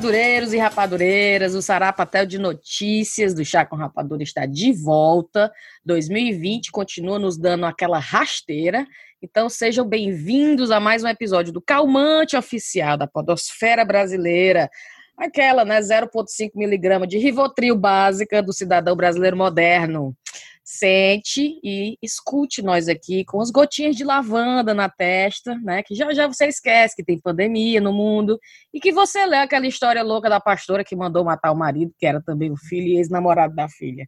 [0.00, 5.52] Rapadureiros e rapadureiras, o Sarapatel de Notícias do Chá com Rapadura está de volta.
[5.84, 8.86] 2020 continua nos dando aquela rasteira.
[9.20, 14.70] Então sejam bem-vindos a mais um episódio do Calmante Oficial da Podosfera Brasileira.
[15.18, 20.16] Aquela, né, 0,5 miligrama de Rivotril básica do cidadão brasileiro moderno
[20.64, 25.82] sente e escute nós aqui com as gotinhas de lavanda na testa, né?
[25.82, 28.38] Que já já você esquece que tem pandemia no mundo
[28.72, 32.06] e que você lê aquela história louca da pastora que mandou matar o marido, que
[32.06, 34.06] era também o filho e ex-namorado da filha,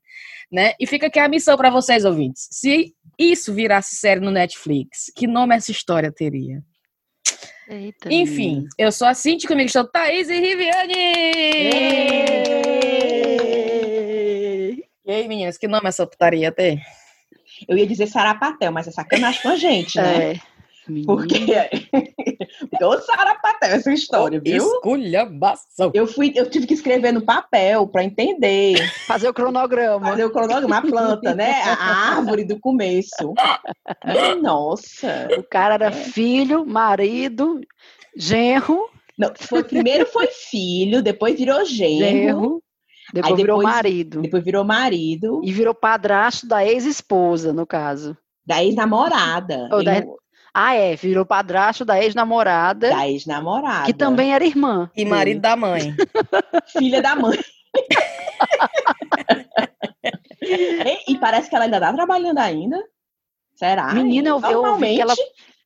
[0.50, 0.72] né?
[0.78, 2.48] E fica aqui a missão para vocês ouvintes.
[2.50, 6.62] Se isso virasse série no Netflix, que nome essa história teria?
[7.68, 8.68] Eita, Enfim, minha.
[8.76, 10.92] eu sou a Cintia, comigo estou Thaís e Riviane!
[12.58, 12.61] E
[15.12, 16.80] aí, meninas, que nome essa putaria tem?
[17.68, 20.32] Eu ia dizer Sarapatel, mas é sacanagem com a gente, né?
[20.32, 20.52] É.
[21.06, 21.38] Porque,
[22.68, 24.64] porque o Sarapatel essa história, oh, viu?
[24.64, 25.92] Esculhambação.
[25.94, 28.76] Eu fui, eu tive que escrever no papel para entender.
[29.06, 30.08] Fazer o cronograma.
[30.08, 31.62] Fazer o cronograma, a planta, né?
[31.62, 33.32] A árvore do começo.
[34.42, 35.28] Nossa.
[35.38, 35.92] O cara era é.
[35.92, 37.60] filho, marido,
[38.16, 38.90] genro.
[39.16, 42.00] Não, foi, primeiro foi filho, depois virou genro.
[42.00, 42.62] genro
[43.12, 44.22] depois, depois virou marido.
[44.22, 45.40] Depois virou marido.
[45.44, 48.16] E virou padrasto da ex-esposa, no caso.
[48.44, 49.68] Da ex-namorada.
[49.68, 50.02] Da...
[50.54, 52.90] Ah, é, virou padrasto da ex-namorada.
[52.90, 53.86] Da ex-namorada.
[53.86, 54.90] Que também era irmã.
[54.96, 55.94] E marido da mãe.
[56.72, 57.38] Filha da mãe.
[60.42, 62.82] e, e, parece que ela ainda tá trabalhando ainda.
[63.54, 63.92] Será?
[63.92, 65.14] Menina, eu, eu ouvi que ela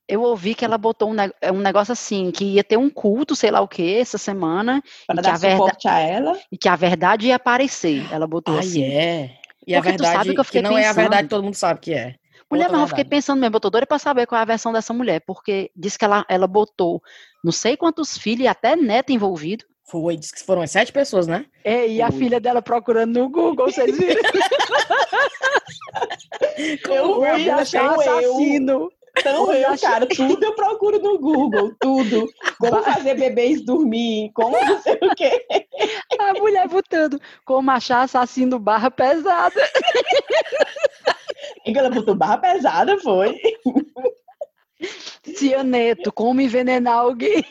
[0.07, 3.35] eu ouvi que ela botou um, é um negócio assim, que ia ter um culto,
[3.35, 4.81] sei lá o que, essa semana.
[5.05, 6.39] Para dar suporte a ela.
[6.51, 8.05] E que a verdade ia aparecer.
[8.11, 8.83] Ela botou ah, assim.
[8.83, 9.35] é.
[9.65, 10.85] E Porque a verdade que, que não pensando.
[10.85, 12.15] é a verdade, todo mundo sabe que é.
[12.49, 14.93] Mulher, mas eu fiquei pensando mesmo, botou doida pra saber qual é a versão dessa
[14.93, 17.01] mulher, porque disse que ela, ela botou
[17.43, 19.65] não sei quantos filhos e até neto envolvido.
[19.89, 21.45] Foi, disse que foram sete pessoas, né?
[21.63, 24.21] É, e a filha dela procurando no Google, vocês viram?
[26.89, 28.89] eu vi, achar assassino.
[29.19, 32.27] Então eu, cara, tudo eu procuro no Google, tudo.
[32.59, 35.45] Como fazer bebês dormir, como não sei o quê.
[36.19, 39.61] A mulher botando como achar assassino barra pesada.
[41.65, 43.39] E ela botou barra pesada, foi.
[45.35, 47.43] Cianeto, como envenenar alguém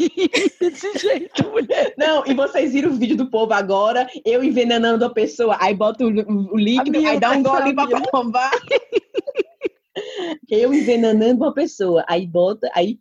[0.60, 1.94] desse jeito, mulher.
[1.98, 6.04] Não, e vocês viram o vídeo do povo agora, eu envenenando a pessoa, aí bota
[6.04, 7.86] o, o líquido, aí dá um gole pra
[9.96, 10.38] provar.
[10.48, 12.98] Eu envenenando uma pessoa, aí bota, aí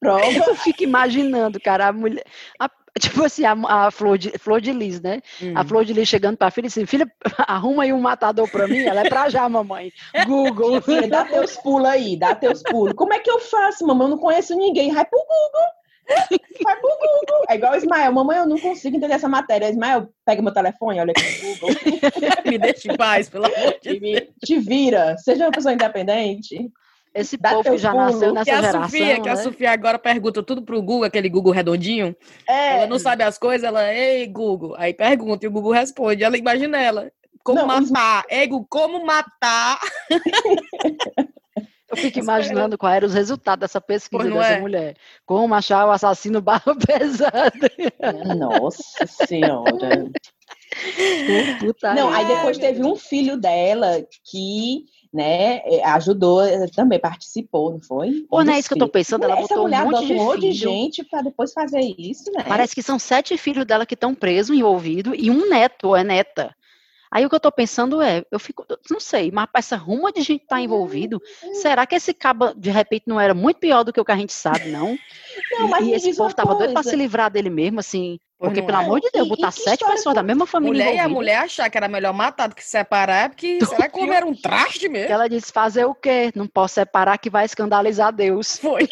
[0.00, 0.24] prova.
[0.46, 2.24] Eu fico imaginando, cara, a mulher.
[2.58, 5.20] A, tipo assim, a, a, flor, de, flor de Lis, né?
[5.42, 5.52] Hum.
[5.56, 7.10] A flor de Lis chegando pra filha assim: filha,
[7.46, 8.80] arruma aí um matador pra mim.
[8.80, 9.92] Ela é pra já, mamãe.
[10.26, 10.80] Google.
[10.82, 12.94] Filha, dá teus pulos aí, dá teus pulos.
[12.94, 14.06] Como é que eu faço, mamãe?
[14.06, 14.92] Eu não conheço ninguém.
[14.92, 15.81] Vai pro Google.
[16.62, 17.44] Vai pro Google.
[17.48, 18.12] É igual o Ismael.
[18.12, 19.70] Mamãe, eu não consigo entender essa matéria.
[19.70, 21.76] Ismael, pega meu telefone, olha aqui no Google.
[22.50, 24.28] Me deixa em paz, pelo amor de Deus.
[24.44, 25.16] Te vira.
[25.18, 26.70] Seja uma pessoa independente.
[27.14, 28.04] Esse Dá povo já pulo.
[28.04, 29.20] nasceu nessa que a geração, Sofia, né?
[29.20, 29.36] Que a?
[29.36, 32.16] Sofia agora pergunta tudo pro Google, aquele Google redondinho.
[32.48, 32.76] É.
[32.76, 34.74] Ela não sabe as coisas, ela, ei, Google.
[34.78, 36.24] Aí pergunta e o Google responde.
[36.24, 37.12] Ela imagina ela.
[37.44, 38.24] Como não, matar?
[38.30, 39.78] Ei, Google, como matar?
[41.92, 44.60] Eu fico imaginando qual era os resultados dessa pesquisa dessa é?
[44.60, 44.96] mulher.
[45.26, 47.70] Como achar o assassino barra pesada.
[48.34, 50.10] Nossa senhora.
[51.60, 57.72] Puta não, aí depois teve um filho dela que né, é, ajudou, eh, também participou,
[57.72, 58.24] não foi?
[58.30, 60.40] Pô, não é isso que eu tô pensando, ela botou um monte de, um monte
[60.40, 62.44] de gente para depois fazer isso, né?
[62.48, 66.02] Parece que são sete filhos dela que estão presos, envolvidos, e um neto ou é
[66.02, 66.56] neta.
[67.12, 70.22] Aí o que eu tô pensando é, eu fico, não sei, mas essa ruma de
[70.22, 71.20] gente tá envolvido,
[71.52, 74.16] será que esse cabo, de repente, não era muito pior do que o que a
[74.16, 74.96] gente sabe, não?
[75.52, 78.78] não mas e esse povo tava doido pra se livrar dele mesmo, assim, porque, pelo
[78.78, 78.80] é.
[78.80, 81.02] amor de Deus, botar sete pessoas da mesma família mulher envolvida.
[81.02, 83.88] e a mulher achar que era melhor matar do que separar, é porque Tô será
[83.88, 85.12] que como era um traste mesmo?
[85.12, 86.32] Ela disse, fazer o quê?
[86.34, 88.56] Não posso separar que vai escandalizar Deus.
[88.56, 88.88] Foi.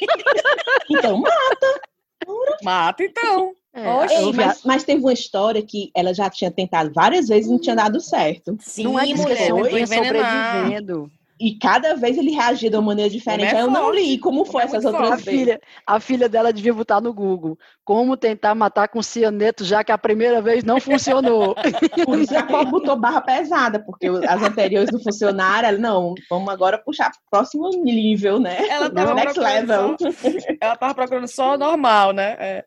[0.91, 1.81] então mata.
[2.63, 3.55] Mata, então.
[3.73, 7.53] É, Ei, mas, mas, teve uma história que ela já tinha tentado várias vezes e
[7.53, 8.57] não tinha dado certo.
[8.61, 11.11] Sim, não é mulher, foi sobrevivendo.
[11.41, 13.55] E cada vez ele reagia de uma maneira diferente.
[13.55, 15.31] É eu não li como foi é essas outras a vezes.
[15.31, 17.59] Filha, a filha dela devia botar no Google.
[17.83, 21.55] Como tentar matar com cianeto, já que a primeira vez não funcionou.
[22.05, 25.69] Por isso a Copa botou barra pesada, porque as anteriores não funcionaram.
[25.69, 28.69] Ela, não, vamos agora puxar pro próximo nível, né?
[28.69, 29.97] Ela tava next level.
[29.99, 30.29] Só,
[30.61, 32.37] ela tava procurando só normal, né?
[32.39, 32.65] É.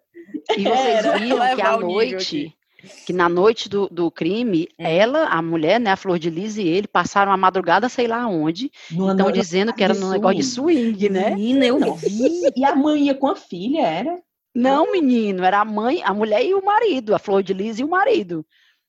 [0.58, 2.58] E vocês viram que à noite,
[3.06, 4.86] que na noite do, do crime, hum.
[4.86, 8.28] ela, a mulher, né, a Flor de Lis e ele passaram a madrugada, sei lá
[8.28, 11.32] onde, estão dizendo que era num negócio de swing, né?
[11.32, 12.52] Menina, eu vi.
[12.56, 14.18] E a mãe ia com a filha, era?
[14.56, 17.84] Não, menino, era a mãe, a mulher e o marido, a Flor de Lis e
[17.84, 18.46] o marido.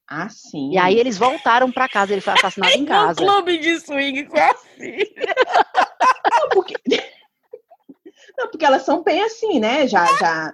[0.06, 0.72] Ah, sim.
[0.72, 3.14] E aí eles voltaram pra casa, ele foi assassinado em No casa.
[3.14, 5.06] clube de swing com a filha.
[6.52, 6.74] Porque...
[8.36, 9.86] Não, porque elas são bem assim, né?
[9.86, 10.52] Já, já.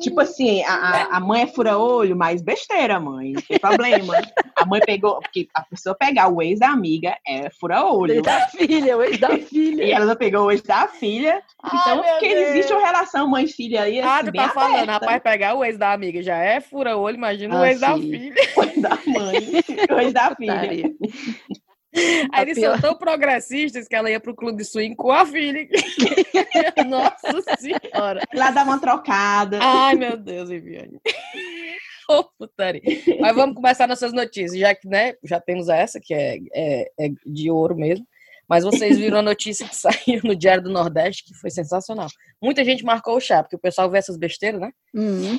[0.00, 3.32] Tipo assim, a, a- mãe é fura-olho, mas besteira, mãe.
[3.34, 4.14] Não tem problema.
[4.56, 5.20] A mãe pegou.
[5.20, 8.14] Porque a pessoa pegar o ex da amiga é fura-olho.
[8.14, 9.94] Ex da filha, o ex da E filha.
[9.94, 11.40] ela pegou o ex da filha.
[11.64, 14.00] Então, meu porque existe uma relação mãe-filha aí.
[14.00, 14.92] Ah, Assim, tu tá falando, aberta.
[14.92, 18.10] rapaz, pegar o ex da amiga já é fura-olho, imagina o Ah, ex da sim.
[18.10, 18.34] filha.
[18.56, 19.38] O ex da mãe.
[19.96, 20.90] O ex da filha.
[22.32, 25.26] Aí eles pior- são tão progressistas que ela ia pro clube de swing com a
[25.26, 25.68] filha.
[26.88, 28.20] Nossa senhora.
[28.34, 29.58] Lá dá uma trocada.
[29.60, 31.00] Ai, meu Deus, Viviane.
[32.08, 32.82] Ô, putaria.
[33.20, 37.08] Mas vamos começar nossas notícias, já que, né, já temos essa, que é, é, é
[37.26, 38.06] de ouro mesmo.
[38.48, 42.08] Mas vocês viram a notícia que saiu no Diário do Nordeste, que foi sensacional.
[42.42, 44.72] Muita gente marcou o chá, porque o pessoal vê essas besteiras, né?
[44.92, 45.38] Hum.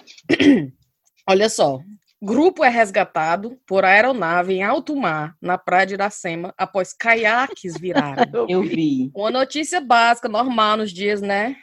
[1.30, 1.82] Olha só.
[2.24, 8.46] Grupo é resgatado por aeronave em alto mar, na praia de Iracema, após caiaques viraram.
[8.48, 9.10] Eu vi.
[9.16, 11.56] Uma notícia básica, normal nos dias, né?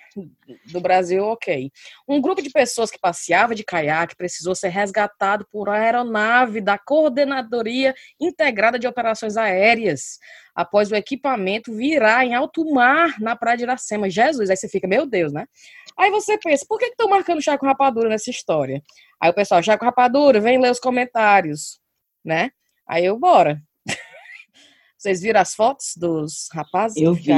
[0.67, 1.71] Do Brasil, ok.
[2.07, 7.95] Um grupo de pessoas que passeava de caiaque precisou ser resgatado por aeronave da Coordenadoria
[8.21, 10.19] Integrada de Operações Aéreas,
[10.55, 14.11] após o equipamento virar em alto mar na praia de Iracema.
[14.11, 15.47] Jesus, aí você fica, meu Deus, né?
[15.97, 18.83] Aí você pensa, por que estão marcando Chaco Rapadura nessa história?
[19.21, 21.81] Aí o pessoal, Chaco Rapadura, vem ler os comentários,
[22.25, 22.51] né?
[22.87, 23.61] Aí eu, bora.
[24.99, 27.01] Vocês viram as fotos dos rapazes?
[27.01, 27.31] Eu vi.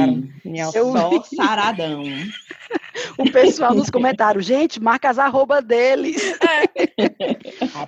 [0.43, 2.03] Eu Só saradão.
[3.17, 6.21] O pessoal nos comentários, gente, marca as arroba deles.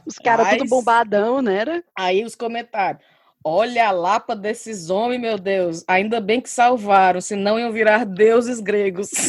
[0.05, 1.55] Os caras tudo Rapaz, bombadão, né?
[1.55, 1.83] Era?
[1.97, 3.03] Aí os comentários.
[3.45, 5.83] Olha a lapa desses homens, meu Deus.
[5.87, 9.09] Ainda bem que salvaram, senão iam virar deuses gregos.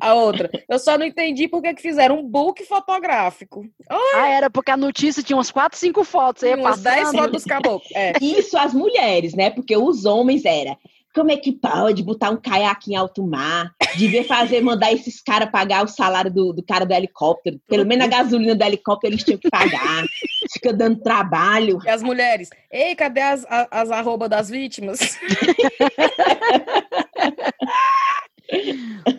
[0.00, 0.50] a outra.
[0.68, 3.64] Eu só não entendi por que que fizeram um book fotográfico.
[3.88, 6.42] Ah, era porque a notícia tinha umas 4, 5 fotos.
[6.42, 7.16] Aí ia Umas 10 passando.
[7.16, 7.90] fotos dos caboclos.
[7.94, 8.12] É.
[8.20, 9.50] Isso as mulheres, né?
[9.50, 10.76] Porque os homens era.
[11.14, 13.74] Como é que pode botar um caiaque em alto mar?
[13.96, 17.60] Devia fazer, mandar esses caras pagar o salário do, do cara do helicóptero.
[17.66, 20.04] Pelo menos a gasolina do helicóptero eles tinham que pagar.
[20.52, 21.78] Fica dando trabalho.
[21.84, 22.48] E as mulheres.
[22.70, 25.00] Ei, cadê as, a- as arroba das vítimas?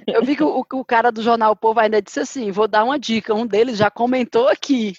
[0.08, 2.84] Eu vi que o, o cara do jornal o Povo ainda disse assim: vou dar
[2.84, 3.34] uma dica.
[3.34, 4.94] Um deles já comentou aqui.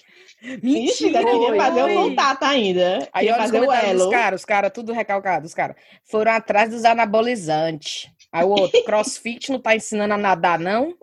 [0.61, 1.95] Ixi, ainda queria fazer oi.
[1.95, 3.07] o contato ainda.
[3.13, 4.09] Aí os fazer o elo.
[4.09, 5.77] caras, os caras, tudo recalcado, os caras.
[6.03, 8.09] Foram atrás dos anabolizantes.
[8.31, 10.93] Aí o outro, crossfit não tá ensinando a nadar, não?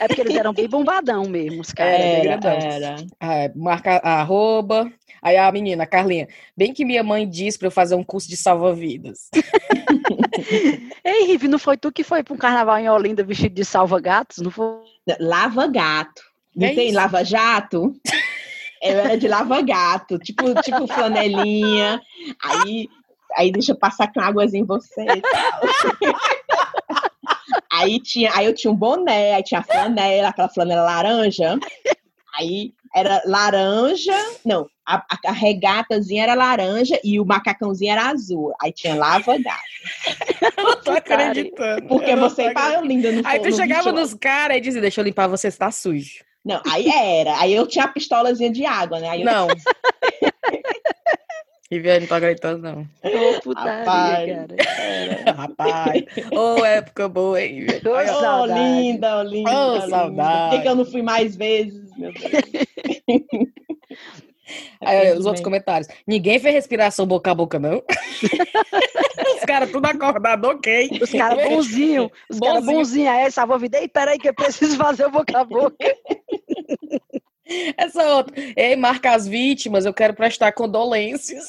[0.00, 2.00] É porque eles eram bem bombadão mesmo, os caras.
[2.00, 2.96] Era, era.
[3.20, 4.90] É, marca a arroba.
[5.22, 6.26] Aí a menina, Carlinha,
[6.56, 9.28] bem que minha mãe disse pra eu fazer um curso de salva-vidas.
[11.04, 14.38] Ei, Rive, não foi tu que foi para um carnaval em Olinda vestido de salva-gatos?
[14.38, 14.80] Não foi?
[15.20, 16.22] Lava gato.
[16.56, 16.94] Não É tem isso.
[18.82, 22.00] Eu era de lava gato, tipo, tipo flanelinha.
[22.42, 22.88] Aí,
[23.36, 25.02] aí deixa eu passar com águas em você.
[25.02, 26.20] e tal.
[27.70, 31.58] aí, tinha, aí eu tinha um boné, aí tinha a flanela, aquela flanela laranja.
[32.38, 38.52] Aí era laranja, não, a, a, regatazinha era laranja e o macacãozinho era azul.
[38.60, 40.56] Aí tinha lava gato.
[40.58, 41.86] Eu não tô acreditando.
[41.86, 45.28] Porque você tá linda no Aí tu chegava nos caras e dizia, deixa eu limpar
[45.28, 46.24] você, está sujo.
[46.50, 47.38] Não, aí era.
[47.38, 49.08] Aí eu tinha a pistolazinha de água, né?
[49.08, 49.46] Aí eu Não.
[51.70, 52.80] Viviane, não tô acreditando, não.
[52.80, 54.28] Ô, putaria, Rapaz.
[54.28, 54.56] cara.
[55.38, 56.04] Rapaz.
[56.32, 57.64] Ô, época boa, hein?
[57.86, 58.60] Ô, saudade.
[58.60, 59.50] linda, ô, linda.
[59.50, 59.88] Ô, linda.
[59.88, 60.50] saudade.
[60.50, 62.32] Por que, que eu não fui mais vezes, meu Deus?
[64.80, 65.88] Aí, os outros comentários.
[66.06, 67.82] Ninguém fez respiração boca a boca, não?
[69.36, 70.98] os caras tudo acordado, ok.
[71.02, 72.78] Os caras bonzinhos, os caras Bonzinho.
[72.78, 73.78] bonzinhos, aí salva a vida.
[73.78, 75.76] Ei, peraí que eu preciso fazer o boca a boca.
[77.76, 78.32] Essa outra.
[78.56, 81.48] Ei, marca as vítimas, eu quero prestar condolências.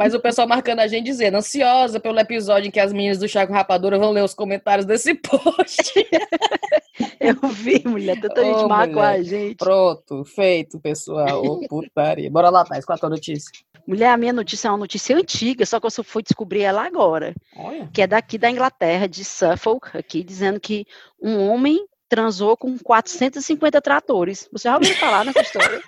[0.00, 3.28] Mas o pessoal marcando a gente dizendo, ansiosa pelo episódio em que as meninas do
[3.28, 5.92] Chaco Rapadura vão ler os comentários desse post.
[7.20, 8.98] Eu vi, mulher, tanta gente mulher.
[8.98, 9.56] a gente.
[9.56, 11.44] Pronto, feito, pessoal.
[11.44, 12.30] Ô, putaria.
[12.30, 13.50] Bora lá, Thais, qual a tua notícia?
[13.86, 16.82] Mulher, a minha notícia é uma notícia antiga, só que eu só fui descobrir ela
[16.86, 17.34] agora.
[17.54, 17.86] Olha.
[17.92, 20.86] que é daqui da Inglaterra, de Suffolk, aqui, dizendo que
[21.20, 24.48] um homem transou com 450 tratores.
[24.50, 25.82] Você já ouviu falar nessa história?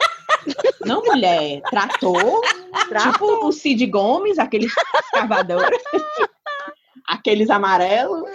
[0.84, 1.60] Não, mulher.
[1.70, 2.40] Trator.
[3.12, 4.72] Tipo o Cid Gomes, aqueles
[5.04, 5.82] escavadores.
[7.08, 8.28] aqueles amarelos.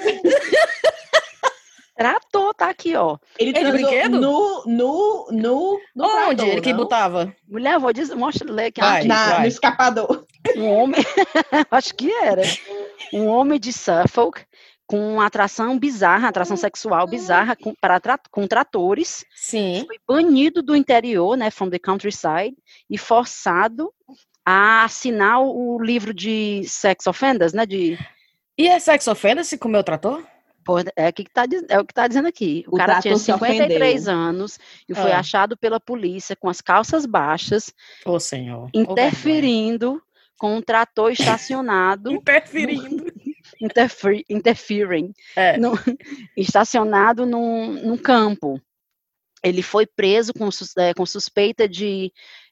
[1.96, 3.18] Trator, tá aqui, ó.
[3.40, 4.22] Ele de transou brinquedo?
[4.22, 6.36] no, no, no, no Onde?
[6.36, 7.36] trator, Ele que botava?
[7.50, 8.82] Mulher, vou dizer, mostra, ler aqui.
[8.82, 9.00] Vai.
[9.00, 9.08] aqui.
[9.08, 9.40] Na- vai.
[9.42, 10.26] no escapador.
[10.56, 11.02] Um homem,
[11.72, 12.44] acho que era.
[13.12, 14.42] um homem de Suffolk
[14.88, 18.00] com uma atração bizarra, atração sexual bizarra com, para,
[18.32, 19.25] com tratores.
[19.36, 19.86] Sim.
[19.86, 22.56] Foi banido do interior, né, from the countryside,
[22.89, 23.94] e forçado
[24.46, 28.00] a assinar o livro de sex offenders, né, de...
[28.58, 30.24] E é sex offender se comeu o trator?
[30.63, 32.65] Pô, é, que tá, é o que está dizendo aqui.
[32.67, 35.20] O, o cara tinha 53 anos e foi ah.
[35.20, 37.74] achado pela polícia com as calças baixas.
[38.06, 38.70] Ô, oh, senhor.
[38.74, 42.12] Interferindo oh, com um trator estacionado.
[42.12, 43.13] interferindo.
[43.62, 45.14] Interfer, interfering.
[45.36, 45.58] É.
[45.58, 45.74] No,
[46.36, 48.62] estacionado num, num campo.
[49.44, 52.12] Ele foi preso com, é, com suspeita de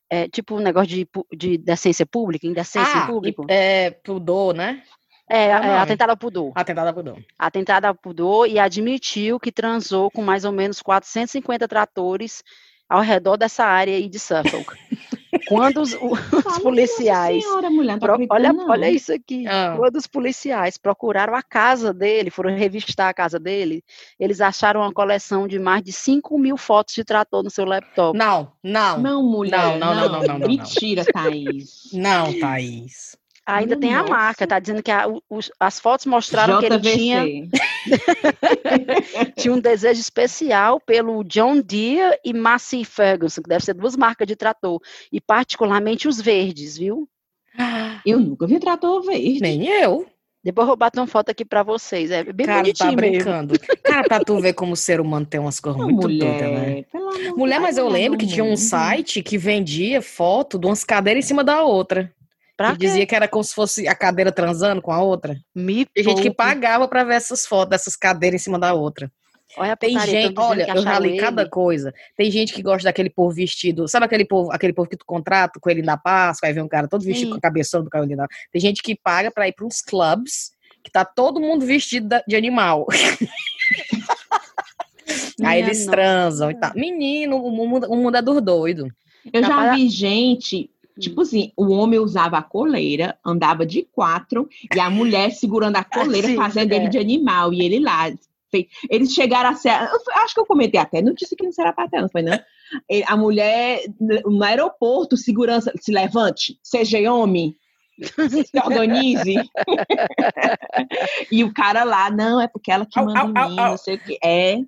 [0.09, 3.43] é, tipo um negócio de, de decência pública, indecência ah, pública.
[3.49, 4.83] É, pudor, né?
[5.27, 6.51] É, é atentado ao pudor.
[6.53, 7.25] Atentado ao pudor.
[7.37, 12.43] Atentado ao pudor e admitiu que transou com mais ou menos 450 tratores
[12.87, 14.75] ao redor dessa área aí de Suffolk.
[15.47, 17.43] Quando os, os policiais.
[17.43, 19.45] Senhora, mulher, pro, olha, olha isso aqui.
[19.47, 19.75] Ah.
[19.77, 23.83] Quando os policiais procuraram a casa dele, foram revistar a casa dele,
[24.19, 28.17] eles acharam uma coleção de mais de 5 mil fotos de trator no seu laptop.
[28.17, 28.99] Não, não.
[28.99, 29.77] Não, mulher.
[29.77, 30.27] Não, não, não, não.
[30.27, 31.89] não, não Mentira, Thaís.
[31.93, 33.17] Não, Thaís.
[33.45, 36.67] Ainda tem a marca, tá dizendo que a, os, as fotos mostraram JVC.
[36.67, 37.23] que ele tinha
[39.37, 44.25] tinha um desejo especial pelo John Deere e Massey Ferguson, que deve ser duas marcas
[44.25, 47.07] de trator, e particularmente os verdes, viu?
[48.05, 49.39] Eu nunca vi trator verde.
[49.41, 50.05] Nem eu.
[50.43, 52.11] Depois eu vou bater uma foto aqui pra vocês.
[52.11, 53.53] É bem Cara, bonitinho tá brincando.
[53.53, 53.81] mesmo.
[53.81, 57.31] Cara, pra tu ver como o ser humano tem umas coisas muito mulher, doidas, né?
[57.35, 61.27] Mulher, mas eu lembro que tinha um site que vendia foto de umas cadeiras em
[61.27, 62.13] cima da outra.
[62.57, 65.37] Pra e dizia que era como se fosse a cadeira transando com a outra.
[65.53, 69.11] Me Tem gente que pagava para ver essas fotos dessas cadeiras em cima da outra.
[69.57, 71.93] Olha Tem gente, olha, eu já li cada coisa.
[72.17, 75.59] Tem gente que gosta daquele povo vestido, sabe aquele povo, aquele povo que tu contrata
[75.59, 77.31] com ele na Páscoa, aí vem um cara todo vestido Sim.
[77.31, 80.51] com a cabeção do da Tem gente que paga para ir para uns clubs
[80.83, 82.85] que tá todo mundo vestido de animal.
[85.43, 86.71] aí eles transam e tal.
[86.75, 88.89] Menino, o mundo, o mundo é dos doidos.
[89.33, 94.79] Eu já vi gente Tipo assim, o homem usava a coleira, andava de quatro, e
[94.79, 96.75] a mulher segurando a coleira, assim, fazendo é.
[96.77, 98.11] ele de animal, e ele lá.
[98.89, 99.69] Eles chegaram a ser.
[99.69, 102.39] Acho que eu comentei até, não disse que não será patel, não foi, não?
[103.05, 107.53] A mulher no aeroporto, segurança, se levante, seja homem,
[108.01, 109.35] se organize.
[111.31, 113.69] e o cara lá, não, é porque ela que manda au, au, em mim, au,
[113.71, 114.17] não sei o que.
[114.23, 114.59] É.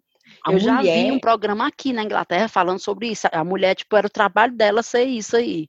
[0.48, 0.64] A eu mulher...
[0.64, 3.28] já vi um programa aqui na Inglaterra falando sobre isso.
[3.30, 5.68] A mulher, tipo, era o trabalho dela ser isso aí.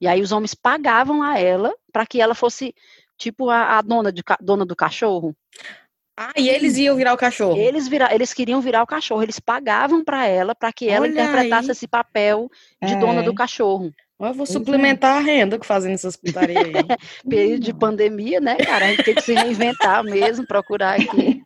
[0.00, 2.72] E aí os homens pagavam a ela para que ela fosse,
[3.18, 5.34] tipo, a, a dona, de, dona do cachorro.
[6.16, 7.58] Ah, e eles iam virar o cachorro?
[7.58, 9.22] Eles, vira, eles queriam virar o cachorro.
[9.22, 11.72] Eles pagavam para ela para que ela Olha interpretasse aí.
[11.72, 12.48] esse papel
[12.80, 12.98] de é.
[12.98, 13.92] dona do cachorro.
[14.20, 14.46] Eu vou é.
[14.46, 16.72] suplementar a renda que fazendo essas putarias aí.
[17.28, 18.84] Período de pandemia, né, cara?
[18.84, 21.42] A gente tem que se reinventar mesmo, procurar aqui.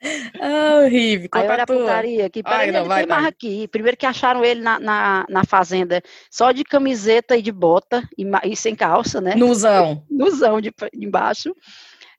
[0.40, 1.28] Ah, horrível.
[1.32, 2.42] Aí olha a putaria aqui.
[2.42, 3.68] Peraí, não, vai, mais aqui.
[3.68, 8.24] Primeiro que acharam ele na, na, na, fazenda só de camiseta e de bota e,
[8.44, 9.34] e sem calça, né?
[9.34, 10.02] Nuzão.
[10.10, 11.54] Nuzão de, de embaixo.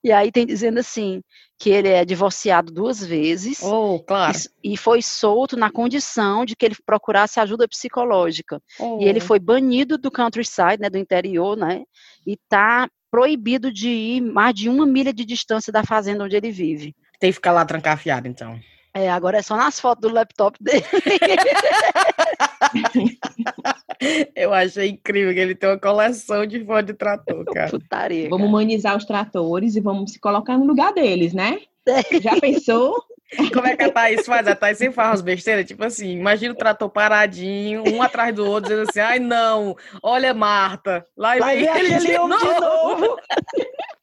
[0.04, 1.22] E aí tem dizendo assim,
[1.60, 3.62] que ele é divorciado duas vezes.
[3.62, 4.36] Oh, claro.
[4.64, 8.60] E, e foi solto na condição de que ele procurasse ajuda psicológica.
[8.80, 9.00] Oh.
[9.00, 11.84] E ele foi banido do countryside, né, do interior, né?
[12.26, 16.50] E tá proibido de ir mais de uma milha de distância da fazenda onde ele
[16.50, 16.96] vive.
[17.22, 18.60] Tem que ficar lá trancafiado, então.
[18.96, 20.84] É, agora é só nas fotos do laptop dele.
[24.36, 27.70] Eu achei incrível que ele tem uma coleção de fotos de trator, cara.
[27.70, 31.60] Putaria, vamos humanizar os tratores e vamos se colocar no lugar deles, né?
[31.88, 32.02] É.
[32.20, 33.06] Já pensou?
[33.54, 34.48] Como é que a Thaís faz?
[34.48, 38.44] A Thaís sempre faz umas besteiras, tipo assim, imagina o trator paradinho, um atrás do
[38.46, 42.40] outro, dizendo assim, ai não, olha Marta, lá, lá vem ele de novo.
[42.40, 43.18] De novo.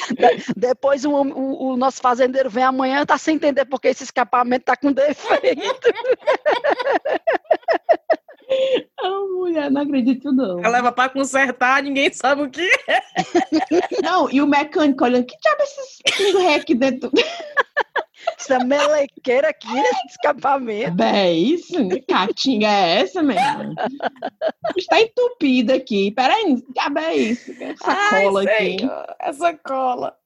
[0.56, 4.64] Depois o, o, o, nosso fazendeiro vem amanhã e tá sem entender porque esse escapamento
[4.64, 5.62] tá com defeito.
[9.02, 10.58] Oh, mulher, não acredito não.
[10.58, 13.02] Ela leva para consertar, ninguém sabe o que é.
[14.02, 17.10] Não, e o mecânico olhando, que diabo é esses rec dentro?
[18.38, 21.02] Essa melequeira aqui nesse escapamento.
[21.02, 21.88] É isso?
[21.88, 23.74] Que catinga é essa, mesmo?
[24.78, 26.10] Está entupida aqui.
[26.10, 27.52] Peraí, que diabo é isso?
[27.60, 28.76] Essa Ai, cola aqui.
[29.20, 30.16] Essa cola.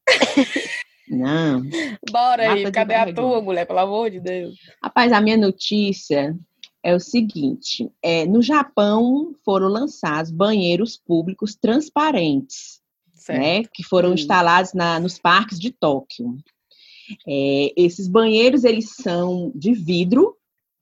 [1.08, 1.62] Não.
[2.08, 3.66] Bora aí, cadê a tua, mulher?
[3.66, 4.54] Pelo amor de Deus.
[4.82, 6.36] Rapaz, a minha notícia
[6.88, 12.80] é o seguinte: é, no Japão foram lançados banheiros públicos transparentes,
[13.28, 14.14] né, que foram hum.
[14.14, 16.36] instalados na, nos parques de Tóquio.
[17.26, 20.36] É, esses banheiros eles são de vidro,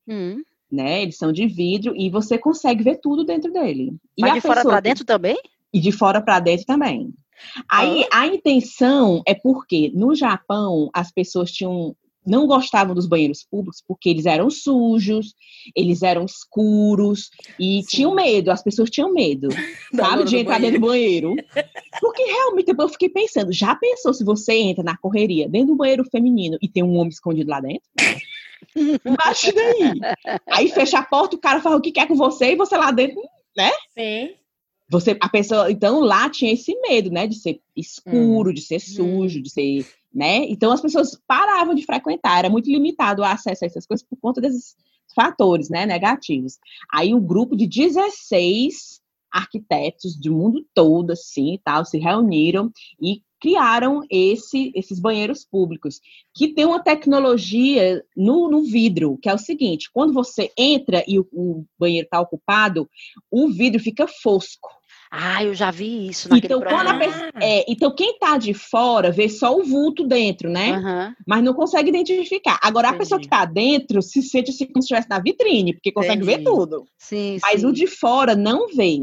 [0.08, 0.42] hum.
[0.70, 1.02] né?
[1.02, 3.96] Eles são de vidro e você consegue ver tudo dentro dele.
[4.18, 5.36] Mas de fora para dentro também?
[5.72, 7.12] E de fora para dentro também.
[7.70, 11.94] Aí a intenção é porque no Japão as pessoas tinham
[12.26, 15.34] não gostavam dos banheiros públicos porque eles eram sujos,
[15.74, 17.88] eles eram escuros e Sim.
[17.88, 19.48] tinham medo, as pessoas tinham medo,
[19.94, 21.34] sabe, de entrar dentro do banheiro.
[22.00, 26.04] Porque realmente eu fiquei pensando, já pensou se você entra na correria dentro do banheiro
[26.10, 27.88] feminino e tem um homem escondido lá dentro?
[28.76, 30.40] Imagina aí.
[30.50, 32.90] Aí fecha a porta, o cara fala o que quer com você e você lá
[32.90, 33.22] dentro
[33.94, 34.34] Sim.
[34.88, 39.42] você, a pessoa, então lá tinha esse medo, né, de ser escuro, de ser sujo,
[39.42, 40.46] de ser, né?
[40.48, 44.18] Então as pessoas paravam de frequentar, era muito limitado o acesso a essas coisas por
[44.18, 44.74] conta desses
[45.14, 46.58] fatores, né, negativos.
[46.92, 54.00] Aí um grupo de 16 arquitetos do mundo todo, assim, tal, se reuniram e criaram
[54.10, 56.00] esse, esses banheiros públicos,
[56.34, 61.18] que tem uma tecnologia no, no vidro, que é o seguinte, quando você entra e
[61.18, 62.88] o, o banheiro está ocupado,
[63.30, 64.70] o vidro fica fosco.
[65.10, 66.98] Ah, eu já vi isso naquele Então, quando a programa.
[66.98, 70.72] pessoa, é, então, quem tá de fora vê só o vulto dentro, né?
[70.72, 71.14] Aham.
[71.26, 72.58] Mas não consegue identificar.
[72.62, 73.44] Agora, a pessoa que Entendi.
[73.44, 76.44] tá dentro se sente assim como se estivesse na vitrine, porque consegue ver Entendi.
[76.44, 76.84] tudo.
[76.98, 77.66] Sim, Mas sim.
[77.66, 78.98] o de fora não vê.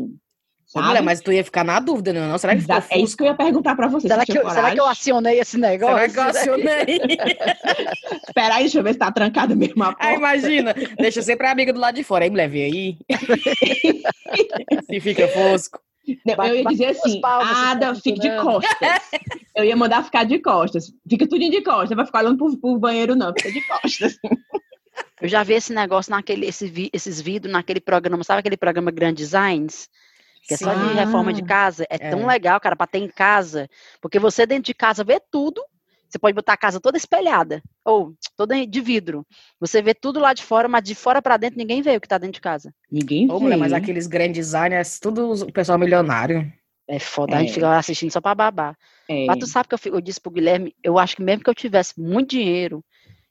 [0.74, 0.88] Sabe?
[0.88, 2.28] mulher, mas tu ia ficar na dúvida, não?
[2.30, 2.38] não?
[2.40, 2.88] Será que Exato.
[2.90, 4.08] É isso que eu ia perguntar pra você.
[4.08, 5.96] Será que, eu, será que eu acionei esse negócio?
[5.96, 7.00] Será que eu acionei?
[8.28, 10.04] Espera aí, deixa eu ver se tá trancada mesmo a porta.
[10.04, 10.74] Ah, imagina.
[10.98, 12.24] Deixa sempre a amiga do lado de fora.
[12.24, 12.98] Aí, mulher, vê aí.
[14.84, 15.80] Se fica fosco.
[16.26, 19.02] Não, Bate- eu ia dizer assim, palmas, se Ada, tá fique de costas.
[19.56, 20.92] Eu ia mandar ficar de costas.
[21.08, 23.32] Fica tudinho de costas, não vai ficar olhando pro, pro banheiro, não.
[23.38, 24.18] Fica de costas.
[25.22, 29.14] Eu já vi esse negócio naquele, esse esses vídeos naquele programa, sabe aquele programa Grand
[29.14, 29.90] Designs?
[30.46, 31.86] Que é só de reforma de casa.
[31.90, 32.34] É, tão é.
[32.34, 33.70] legal, cara, pra ter em casa.
[34.02, 35.64] Porque você dentro de casa vê tudo.
[36.14, 37.60] Você pode botar a casa toda espelhada.
[37.84, 39.26] Ou toda de vidro.
[39.60, 42.08] Você vê tudo lá de fora, mas de fora pra dentro ninguém vê o que
[42.08, 42.72] tá dentro de casa.
[42.92, 43.62] Ninguém Ô, mulher, vê.
[43.62, 46.54] mas aqueles grandes designers, tudo o pessoal milionário.
[46.88, 47.40] É foda, a É.
[47.42, 48.78] gente fica lá assistindo só pra babar.
[49.10, 49.26] É.
[49.26, 51.50] Mas tu sabe que eu, fico- eu disse pro Guilherme, eu acho que mesmo que
[51.50, 52.86] eu tivesse muito dinheiro,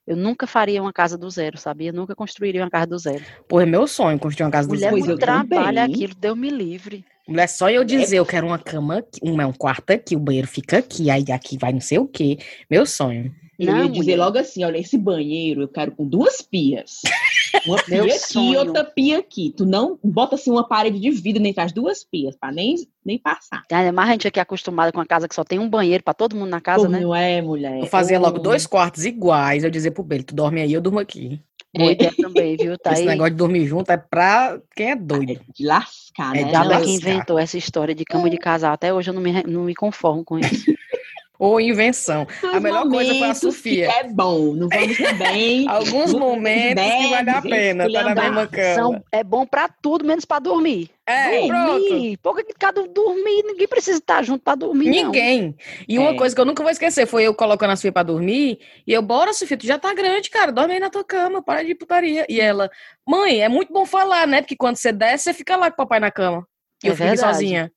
[0.06, 1.90] eu nunca faria uma casa do zero, sabia?
[1.90, 3.24] Eu nunca construiria uma casa do zero.
[3.48, 5.18] Pô, é meu sonho construir uma casa do Mulher, Pois zero.
[5.18, 5.94] trabalho também.
[5.94, 7.04] aquilo, deu me livre.
[7.28, 10.48] Mulher, só eu dizer, eu quero uma cama, um, é um quarto aqui, o banheiro
[10.48, 12.38] fica aqui, aí aqui vai não sei o quê.
[12.68, 13.32] Meu sonho.
[13.64, 14.16] Eu Não, ia dizer mulher.
[14.18, 17.00] logo assim, olha, esse banheiro eu quero com duas pias.
[17.66, 18.58] Uma pia Meu aqui e sonho.
[18.60, 19.54] outra pia aqui.
[19.56, 23.18] Tu não bota assim uma parede de vidro entre as duas pias, pra nem, nem
[23.18, 23.62] passar.
[23.70, 26.02] Ainda mais a gente aqui é acostumada com a casa que só tem um banheiro
[26.02, 27.00] pra todo mundo na casa, Pô, né?
[27.00, 27.78] Não é, mulher?
[27.80, 30.80] Eu fazia logo Oh, dois quartos iguais, eu dizia pro Belo, tu dorme aí, eu
[30.80, 31.40] durmo aqui.
[31.76, 31.92] Boa É.
[31.92, 32.76] ideia também, viu?
[32.78, 33.08] Tá Esse aí.
[33.08, 35.38] negócio de dormir junto é pra quem é doido.
[35.54, 36.48] De lascar, É né?
[36.48, 36.82] de é lascar.
[36.82, 38.72] que inventou essa história de cama de casal.
[38.72, 40.64] Até hoje eu não me, não me conformo com isso.
[41.44, 42.24] Ou invenção.
[42.40, 43.90] Nos A melhor coisa foi a Sofia.
[43.90, 45.68] É bom, não vamos também.
[45.68, 48.24] Alguns momentos que vale a pena estar na esculhambar.
[48.24, 48.74] mesma cama.
[48.76, 50.88] São, é bom pra tudo, menos pra dormir.
[51.04, 52.16] É, dormir.
[52.18, 55.06] Pouco que cada dormir, ninguém precisa estar junto pra dormir, não.
[55.06, 55.56] Ninguém.
[55.88, 56.14] E uma É.
[56.16, 58.60] coisa que eu nunca vou esquecer foi eu colocando a Sofia pra dormir.
[58.86, 60.52] E eu, bora, Sofia, tu já tá grande, cara.
[60.52, 62.24] Dorme aí na tua cama, para de putaria.
[62.28, 62.70] E ela,
[63.04, 64.42] mãe, é muito bom falar, né?
[64.42, 66.46] Porque quando você desce, você fica lá com o papai na cama.
[66.84, 67.34] E É eu fico aqui verdade.
[67.34, 67.72] sozinha.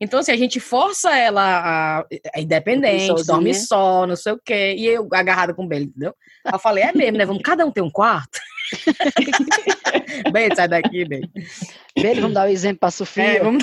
[0.00, 4.40] Então, assim, a gente força ela a, a independente, Dormir dorme só, não sei o
[4.42, 4.74] quê.
[4.78, 6.14] E eu agarrada com o Belo, entendeu?
[6.50, 7.26] Eu falei, é mesmo, né?
[7.26, 8.38] Vamos cada um ter um quarto.
[10.32, 11.30] bem, sai daqui, bem.
[11.94, 13.24] Bele, vamos dar o exemplo pra Sofia.
[13.24, 13.62] É, vamos.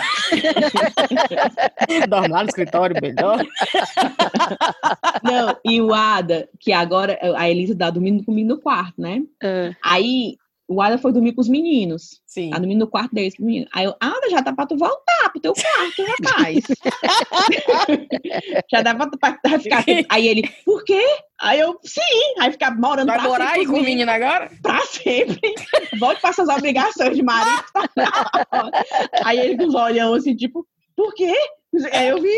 [2.08, 3.44] Dorme lá no escritório, melhor.
[5.24, 9.24] Não, e o Ada, que agora a Elisa tá dormindo comigo no quarto, né?
[9.42, 9.74] É.
[9.84, 12.22] Aí o Ada foi dormir com os meninos.
[12.26, 12.50] Sim.
[12.50, 13.70] Tá dormindo no quarto deles com os meninos.
[13.74, 16.64] Aí eu, Ada, já dá pra tu voltar pro teu quarto, rapaz.
[18.72, 19.84] já dá pra tu pra- pra ficar.
[20.10, 21.02] Aí ele, por quê?
[21.40, 22.02] Aí eu, sim,
[22.40, 24.50] aí ficar morando Vai pra morar sempre aí com o menino agora?
[24.62, 25.40] pra sempre.
[26.00, 27.64] Volte para suas obrigações de marido.
[29.24, 31.34] Aí ele com os olhão assim, tipo, por quê?
[31.86, 32.32] Aí eu vi,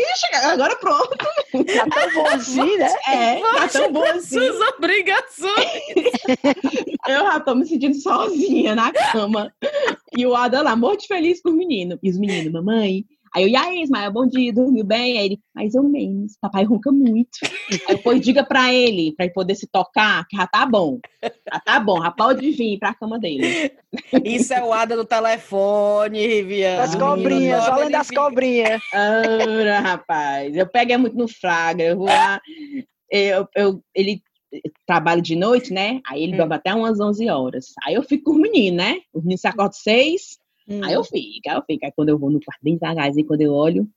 [0.44, 1.16] agora pronto.
[1.16, 2.94] Tá tão bom assim, né?
[3.08, 4.38] É, tá tão bom assim.
[4.38, 5.82] Suas obrigações.
[7.08, 9.52] Eu já tô me sentindo sozinha na cama.
[10.16, 11.98] E o Adam lá, morto de feliz com os meninos.
[12.02, 13.04] E os meninos, mamãe.
[13.34, 15.16] Aí eu, e aí, Ismael, bom dia, dormiu bem?
[15.18, 17.38] Aí ele, mais ou menos, papai ronca muito.
[17.86, 20.98] Aí eu, pois diga pra ele, pra ele poder se tocar, que já tá bom.
[21.22, 23.70] Já tá bom, já pode vir pra cama dele.
[24.24, 26.76] Isso é o Ada do telefone, Riviane.
[26.76, 28.82] Das cobrinhas, Menino, além ele das cobrinhas.
[28.92, 32.40] Ora, rapaz, eu pego é muito no flagra, eu vou lá,
[33.10, 34.20] eu, eu- ele
[34.84, 36.00] trabalha de noite, né?
[36.04, 36.38] Aí ele Hum.
[36.38, 37.66] dorme até umas 11 horas.
[37.84, 38.96] Aí eu fico com os meninos, né?
[39.14, 40.39] Os meninos se acordam seis,
[40.70, 40.80] Hum.
[40.84, 41.84] aí eu fico, aí eu fico.
[41.84, 43.88] Aí quando eu vou no quarto bem devagarzinho, quando eu olho,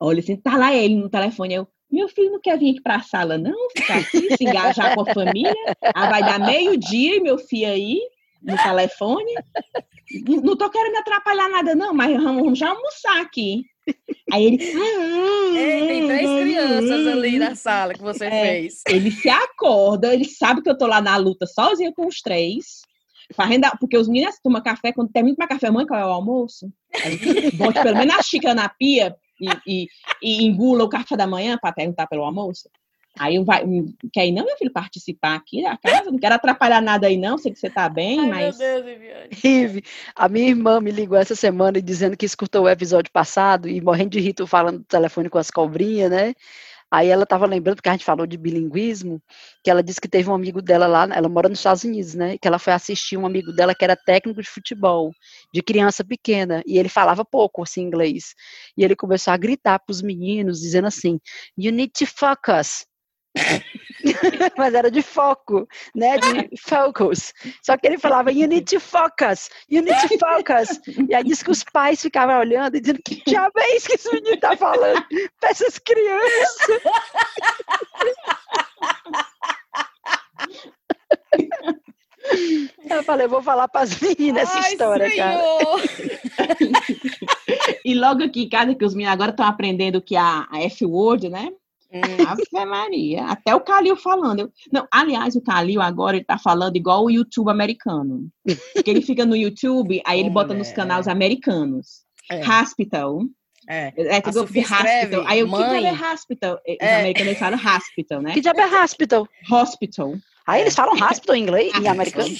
[0.00, 3.00] olho assim, tá lá ele no telefone, eu, meu filho não quer vir aqui pra
[3.00, 3.56] sala, não?
[3.76, 5.54] Ficar aqui, se engajar com a família.
[5.94, 8.00] Aí vai dar meio-dia e meu filho aí,
[8.42, 9.32] no telefone.
[10.42, 13.64] Não, tô querendo me atrapalhar nada, não, mas vamos, vamos já almoçar aqui.
[14.30, 14.58] Aí ele.
[14.62, 18.30] Ei, tem três crianças ali na sala que você É.
[18.30, 18.82] fez.
[18.88, 22.82] Ele se acorda, ele sabe que eu tô lá na luta sozinha com os três.
[23.34, 26.04] Fazendo, a- porque os meninos tomam café, quando termina de tomar café, mãe, qual é
[26.04, 26.72] o almoço?
[27.54, 29.86] Bote pelo menos a xícara na pia e, e,
[30.22, 32.68] e engula o café da manhã para perguntar pelo almoço.
[33.18, 33.64] Aí eu vai,
[34.12, 36.10] quer ir não, meu filho, participar aqui da casa?
[36.10, 37.36] Não quero atrapalhar nada aí, não.
[37.36, 38.58] Sei que você tá bem, Ai, mas.
[38.58, 39.82] meu Deus, Viviane.
[40.14, 44.10] A minha irmã me ligou essa semana dizendo que escutou o episódio passado e morrendo
[44.10, 46.32] de rir, tu falando do telefone com as cobrinhas, né?
[46.90, 49.22] Aí ela estava lembrando, porque a gente falou de bilinguismo,
[49.62, 52.38] que ela disse que teve um amigo dela lá, ela mora nos Estados Unidos, né?
[52.38, 55.12] Que ela foi assistir um amigo dela que era técnico de futebol,
[55.52, 58.34] de criança pequena, e ele falava pouco, assim, inglês.
[58.76, 61.20] E ele começou a gritar para os meninos, dizendo assim,
[61.56, 62.87] you need to focus.
[64.56, 66.16] Mas era de foco, né?
[66.18, 67.32] De focus.
[67.62, 70.80] Só que ele falava, you need to focus, you need to focus.
[71.08, 73.94] E aí disse que os pais ficavam olhando e dizendo, que diabo é isso que
[73.94, 75.04] esse menino tá falando
[75.40, 76.82] para essas crianças?
[82.90, 85.38] Eu falei, eu vou falar para as meninas essa história, cara.
[85.38, 85.80] Senhor.
[87.84, 91.28] E logo aqui em casa, que os meninos agora estão aprendendo que a, a F-word,
[91.28, 91.52] né?
[91.92, 93.24] Hum, Ave Maria.
[93.26, 94.40] Até o Calil falando.
[94.40, 98.28] Eu- Não, aliás, o Calil agora ele tá falando igual o YouTube americano.
[98.74, 100.76] Porque ele fica no YouTube, aí ele Ô, bota nos mulher.
[100.76, 102.02] canais americanos.
[102.30, 103.20] é, Hospital.
[103.66, 103.92] é.
[103.96, 104.62] É, Sofia the hospital.
[104.62, 105.86] escreve, Aí o que mãe.
[105.86, 106.54] é hospital?
[106.56, 106.98] Os É.
[107.00, 108.32] americanos eles falam hospital, né?
[108.34, 109.28] Que diabo é hospital?
[109.50, 110.14] Hospital.
[110.46, 112.34] Aí eles falam hospital em inglês, em americano.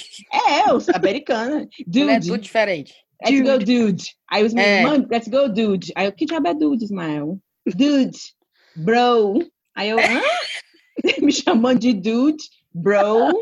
[0.47, 1.67] É, os americanos.
[1.87, 2.27] Não é Dude.
[2.31, 2.93] tudo diferente.
[3.25, 4.03] Let's go, dude.
[4.29, 4.55] Aí os É.
[4.83, 5.91] meninos, mãe, let's go, dude.
[5.95, 7.37] Aí eu, que diabo é dude, Ismael?
[7.75, 8.17] Dude,
[8.83, 9.39] bro.
[9.75, 10.21] Aí eu, hã?
[11.21, 13.41] Me chamando de dude, bro,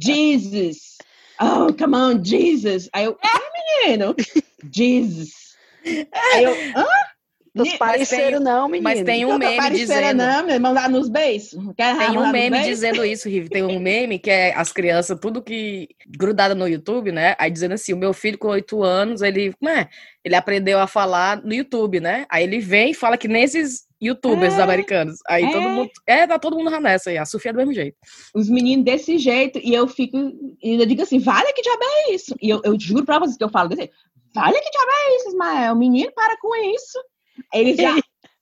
[0.00, 0.98] Jesus.
[1.40, 2.88] Oh, come on, Jesus.
[2.92, 3.40] Aí eu, ah,
[3.86, 4.14] menino,
[4.72, 5.56] Jesus.
[6.32, 6.86] Aí eu, hã?
[7.54, 8.84] Ni- pareceram, não, menino.
[8.84, 10.16] Mas tem um meme dizendo.
[10.18, 11.50] não, meu irmão, lá nos beijos.
[11.76, 13.48] Tem um meme dizendo isso, Rive.
[13.48, 17.34] Tem um meme que é as crianças, tudo que grudada no YouTube, né?
[17.38, 19.88] Aí dizendo assim: o meu filho com oito anos, ele, né,
[20.24, 22.26] ele aprendeu a falar no YouTube, né?
[22.30, 25.18] Aí ele vem e fala que nesses youtubers É, americanos.
[25.28, 25.50] Aí é.
[25.50, 25.90] todo mundo.
[26.06, 27.18] É, tá todo mundo nessa aí.
[27.18, 27.96] A Sofia é do mesmo jeito.
[28.34, 30.16] os meninos desse jeito, e eu fico,
[30.62, 32.34] e eu digo assim, vale que diabo é isso?
[32.40, 33.90] E eu, eu juro pra vocês que eu falo desse,
[34.32, 35.74] vale que diabo é isso, Ismael?
[35.74, 36.98] Menino, para com isso.
[37.52, 37.96] Eles já,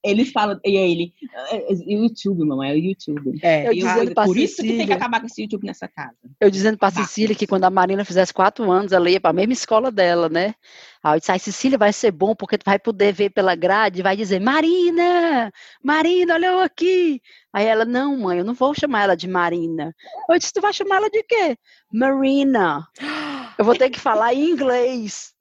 [0.04, 1.12] eles falam, e aí ele,
[1.50, 3.38] "É, é, YouTube, mamãe, é o YouTube.
[3.42, 3.68] É.
[3.68, 4.96] Eu dizendo pra por isso que tem que Cecília.
[4.96, 6.16] acabar com esse YouTube nessa casa.
[6.40, 7.02] Eu dizendo pra Vá.
[7.02, 10.54] Cecília que quando a Marina fizesse quatro anos, ela ia pra mesma escola dela, né?
[11.02, 14.00] Aí eu disse, ai, Cecília, vai ser bom, porque tu vai poder ver pela grade
[14.00, 15.50] e vai dizer, Marina,
[15.82, 17.20] Marina, olha eu aqui.
[17.52, 19.94] Aí ela, não, mãe, eu não vou chamar ela de Marina.
[20.30, 21.56] Eu disse, tu vai chamar ela de quê?
[21.92, 22.86] Marina.
[23.58, 25.32] Eu vou ter que falar em inglês.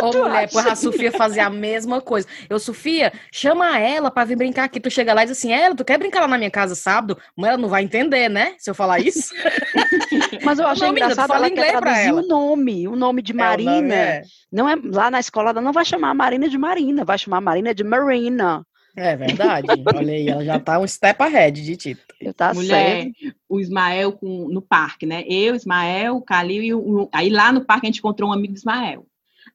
[0.00, 2.26] Ô, Tu mulher, porra, a Sofia fazia a mesma coisa.
[2.48, 4.80] Eu, Sofia, chama ela pra vir brincar aqui.
[4.80, 7.16] Tu chega lá e diz assim: ela, tu quer brincar lá na minha casa sábado?
[7.36, 8.54] Mas ela não vai entender, né?
[8.58, 9.32] Se eu falar isso.
[10.44, 12.22] Mas eu achei Não, engraçado, fala ela quer inglês pra traduzir ela.
[12.22, 13.94] o nome, o nome de É, o nome Marina.
[13.94, 17.18] é- Não é, lá na escola ela não vai chamar a Marina de Marina, vai
[17.18, 18.64] chamar a Marina de Marina.
[18.96, 19.66] É verdade.
[19.94, 22.14] Olha aí, ela já tá um step ahead de Tito.
[22.36, 23.36] Tá Mulher, certo.
[23.48, 25.24] o Ismael com, no parque, né?
[25.28, 28.32] Eu, Ismael, o Calil e o, o- Aí lá no parque a gente encontrou um
[28.32, 29.06] amigo do Ismael.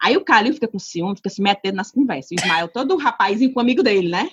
[0.02, 2.32] Aí o Calil fica com ciúme, fica se metendo nas conversas.
[2.32, 4.30] O Ismael, todo rapazinho com o amigo dele, né?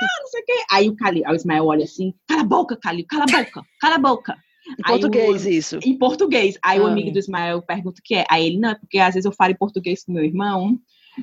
[0.00, 0.52] Ah, não sei o quê.
[0.70, 3.62] Aí o Calil, aí o Ismael olha assim, cala a boca, Calil, cala a boca,
[3.80, 4.36] cala a boca.
[4.68, 5.78] Em Aí o- português, isso.
[5.84, 6.56] Em português.
[6.64, 6.90] Aí o Ah.
[6.90, 8.24] amigo do Ismael pergunta o que é.
[8.30, 10.78] Aí ele, não, é porque às vezes eu falo em português com meu irmão,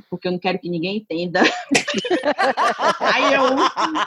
[0.09, 1.41] porque eu não quero que ninguém entenda.
[2.99, 3.43] aí eu,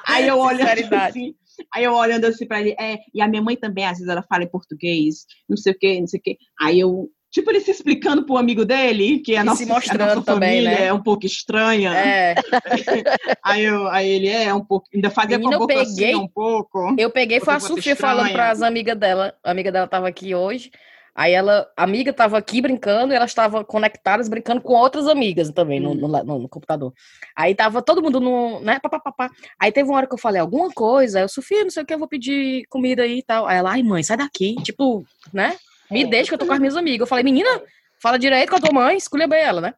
[0.06, 1.10] aí eu olhando Sinceridade.
[1.18, 1.34] assim,
[1.74, 4.22] aí eu olhando assim pra ele, é, e a minha mãe também, às vezes ela
[4.22, 6.36] fala em português, não sei o que, não sei o que.
[6.60, 9.98] Aí eu, tipo, ele se explicando pro amigo dele, que a E nossa, se mostrando
[10.16, 10.86] nossa também, família né?
[10.86, 11.92] é um pouco estranha.
[11.94, 12.34] É,
[13.44, 16.28] Aí, eu, aí ele é um pouco, ainda fazia Menina, com a peguei- assim um
[16.28, 16.94] pouco.
[16.98, 19.34] eu peguei, foi a Sofia falando para as amigas dela.
[19.42, 20.70] A amiga dela tava aqui hoje.
[21.14, 25.50] Aí ela, a amiga tava aqui brincando e elas estavam conectadas brincando com outras amigas
[25.50, 26.92] também no, no, no- no computador.
[27.36, 29.30] Aí tava todo mundo no, né, papapá.
[29.60, 31.86] Aí teve uma hora que eu falei alguma coisa, aí eu, Sofia, não sei o
[31.86, 33.46] que, eu vou pedir comida aí e tal.
[33.46, 35.56] Aí ela, ai mãe, sai daqui, tipo, né,
[35.90, 37.00] me deixa que eu tô com as minhas amigas.
[37.00, 37.60] Eu falei, menina,
[38.00, 39.74] fala direito com a tua mãe, escolha bem ela, né?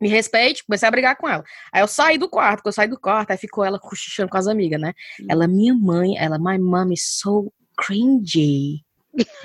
[0.00, 1.42] Me respeite, comecei a brigar com ela.
[1.72, 4.36] Aí eu saí do quarto, quando eu saí do quarto, aí ficou ela cochichando com
[4.36, 4.92] as amigas, né?
[5.30, 8.84] Ela, minha mãe, ela, my mom is so cringy,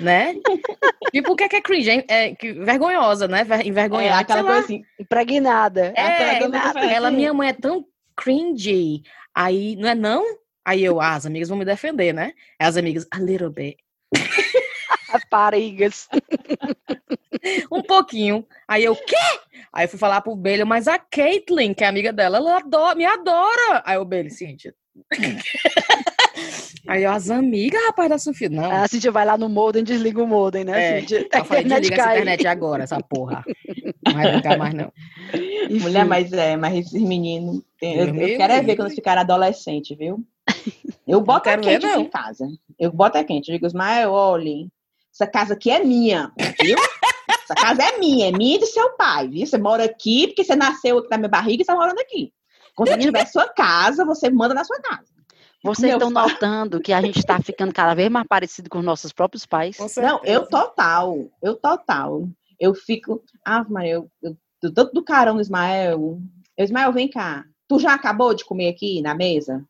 [0.00, 0.34] né?
[1.12, 1.90] tipo, o que é que é cringe?
[1.90, 3.44] É, é que- vergonhosa, né?
[3.44, 4.20] Ver, É, envergonhada.
[4.20, 4.46] aquela lá.
[4.52, 4.82] coisa assim.
[4.98, 5.92] Impregnada.
[5.96, 6.80] É, impregnada.
[6.80, 7.84] ela, minha mãe é tão
[8.16, 9.02] cringy.
[9.34, 10.24] Aí, não é não?
[10.64, 12.32] Aí eu, ah, as amigas vão me defender, né?
[12.58, 13.76] As amigas, a little bit.
[15.08, 16.08] Raparigas.
[17.72, 18.46] Um pouquinho.
[18.68, 19.16] Aí eu, quê?
[19.72, 22.94] Aí eu fui falar pro Bailey, mas a Caitlyn, que é amiga dela, ela adora,
[22.94, 23.82] me adora.
[23.84, 24.72] Aí o Bailey, Cíntia.
[26.88, 28.70] Aí eu, as amigas, rapaz, da Sofia, não.
[28.70, 31.28] A Cintia vai lá no modem, desliga o modem, né, É, Cintia?
[31.32, 32.14] eu falei, internet desliga essa cai.
[32.16, 33.44] internet agora, essa porra.
[34.04, 34.92] Não vai brincar mais, não.
[35.32, 35.78] Enfim.
[35.78, 37.62] Mulher, mas é, mas esses meninos.
[37.80, 40.24] Eu, eu quero é ver quando eles ficarem adolescentes, viu?
[41.06, 42.00] Eu boto a ver, quente não.
[42.00, 42.48] em casa.
[42.78, 43.48] Eu boto a quente.
[43.50, 44.70] Eu digo, Ismael, olhem,
[45.12, 46.76] essa casa aqui é minha, viu?
[47.44, 49.46] Essa casa é minha, é minha e do seu pai, viu?
[49.46, 52.32] Você mora aqui porque você nasceu aqui na minha barriga e está morando aqui.
[52.74, 55.11] Quando você tiver sua casa, você manda na sua casa.
[55.62, 56.28] Vocês Meu estão pai.
[56.28, 59.76] notando que a gente está ficando cada vez mais parecido com os nossos próprios pais?
[59.96, 62.28] Não, eu total, eu total.
[62.58, 63.22] Eu fico.
[63.44, 66.18] Ah, Maria, eu, eu, do tanto do carão do Ismael.
[66.56, 67.44] Eu, Ismael, vem cá.
[67.68, 69.64] Tu já acabou de comer aqui na mesa?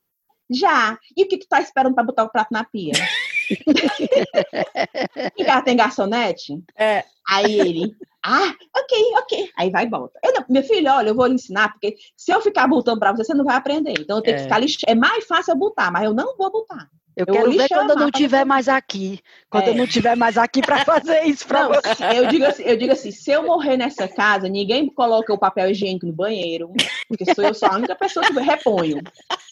[0.50, 0.98] Já.
[1.16, 2.92] E o que, que tu tá esperando pra botar o prato na pia?
[5.38, 6.62] e ela tem garçonete?
[6.76, 7.04] É.
[7.28, 7.94] Aí ele.
[8.24, 9.50] Ah, ok, ok.
[9.58, 10.18] Aí vai e bota.
[10.24, 13.12] Eu não, meu filho, olha, eu vou lhe ensinar, porque se eu ficar botando pra
[13.12, 13.94] você, você não vai aprender.
[13.98, 14.36] Então eu tenho É.
[14.38, 14.84] que ficar lixando.
[14.92, 16.88] É mais fácil eu botar, mas eu não vou botar.
[17.14, 19.20] Eu Eu quero ver quando eu chamar não tiver mais aqui.
[19.50, 19.76] Quando eu É.
[19.76, 22.04] não tiver mais aqui para fazer isso para você.
[22.16, 25.70] eu digo, assim, eu digo assim, se eu morrer nessa casa, ninguém coloca o papel
[25.70, 26.72] higiênico no banheiro,
[27.08, 29.02] porque sou eu sou a única pessoa que reponho.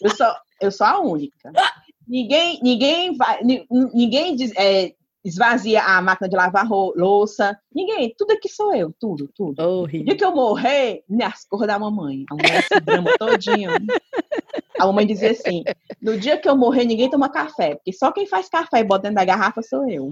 [0.01, 0.27] Eu sou,
[0.59, 1.51] eu sou a única.
[2.11, 4.93] Ninguém, ninguém vai, ni- ninguém diz- é,
[5.23, 7.57] esvazia a máquina de lavar louça.
[7.73, 9.61] Ninguém, tudo aqui sou eu, tudo, tudo.
[9.63, 10.07] O Horrível.
[10.07, 12.25] dia que eu morrer, nas cores da mamãe.
[12.29, 13.69] A mulher se drama todinho.
[14.77, 15.63] A mamãe dizia assim:
[16.01, 19.03] no dia que eu morrer, ninguém toma café, porque só quem faz café e bota
[19.03, 20.09] dentro da garrafa sou eu.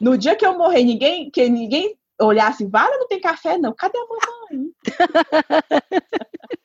[0.00, 3.74] No dia que eu morrer, ninguém, que ninguém olhar assim, vale, não tem café, não.
[3.74, 4.70] Cadê a mamãe?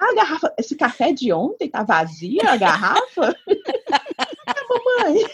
[0.00, 3.36] A garrafa, esse café de ontem tá vazia, a garrafa?
[4.46, 4.54] a
[5.04, 5.24] mamãe.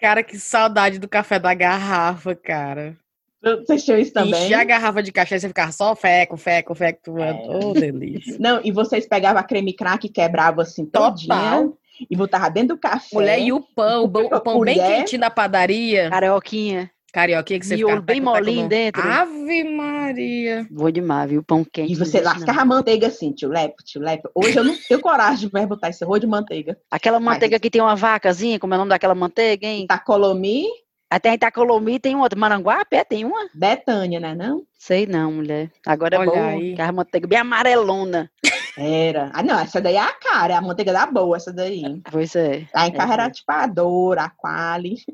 [0.00, 2.96] Cara, que saudade do café da garrafa, cara.
[3.42, 4.42] Vocês tinham isso também?
[4.42, 7.00] Encher a garrafa de cachaça e ficar só feco, feco, feco.
[7.04, 7.18] Tu...
[7.18, 7.32] É.
[7.46, 8.36] Oh, delícia.
[8.40, 11.78] Não, e vocês pegavam a creme crack e quebravam assim todinha Total.
[12.10, 13.08] e botavam dentro do café.
[13.12, 16.08] Mulher, e o pão, o pão, o pão bem quentinho da padaria.
[16.08, 16.90] Carioquinha.
[17.14, 19.00] Carioquinha que você Miolo bem molinho dentro.
[19.00, 20.66] Ave Maria.
[20.68, 21.44] Vou demais, viu?
[21.44, 21.92] Pão quente.
[21.92, 24.28] E você lascava a manteiga assim, tio Lepo, tio Lepo.
[24.34, 26.76] Hoje eu não tenho coragem de mais botar esse rolo de manteiga.
[26.90, 29.86] Aquela manteiga que tem uma vacazinha, como é o nome daquela manteiga, hein?
[29.86, 30.64] Tacolomi,
[31.08, 32.36] Até em Itacolomi tem outra.
[32.36, 33.04] Maranguape, é?
[33.04, 33.48] Tem uma?
[33.54, 34.64] Betânia, né não?
[34.76, 35.70] Sei não, mulher.
[35.86, 36.42] Agora é Olha bom.
[36.42, 36.74] aí.
[36.74, 38.28] Que a manteiga bem amarelona.
[38.76, 39.30] Era.
[39.32, 42.00] Ah, não, essa daí é a cara, é a manteiga da boa, essa daí.
[42.10, 42.66] Pois é.
[42.74, 44.96] A em É, carro era tipo a Dora, a Quali.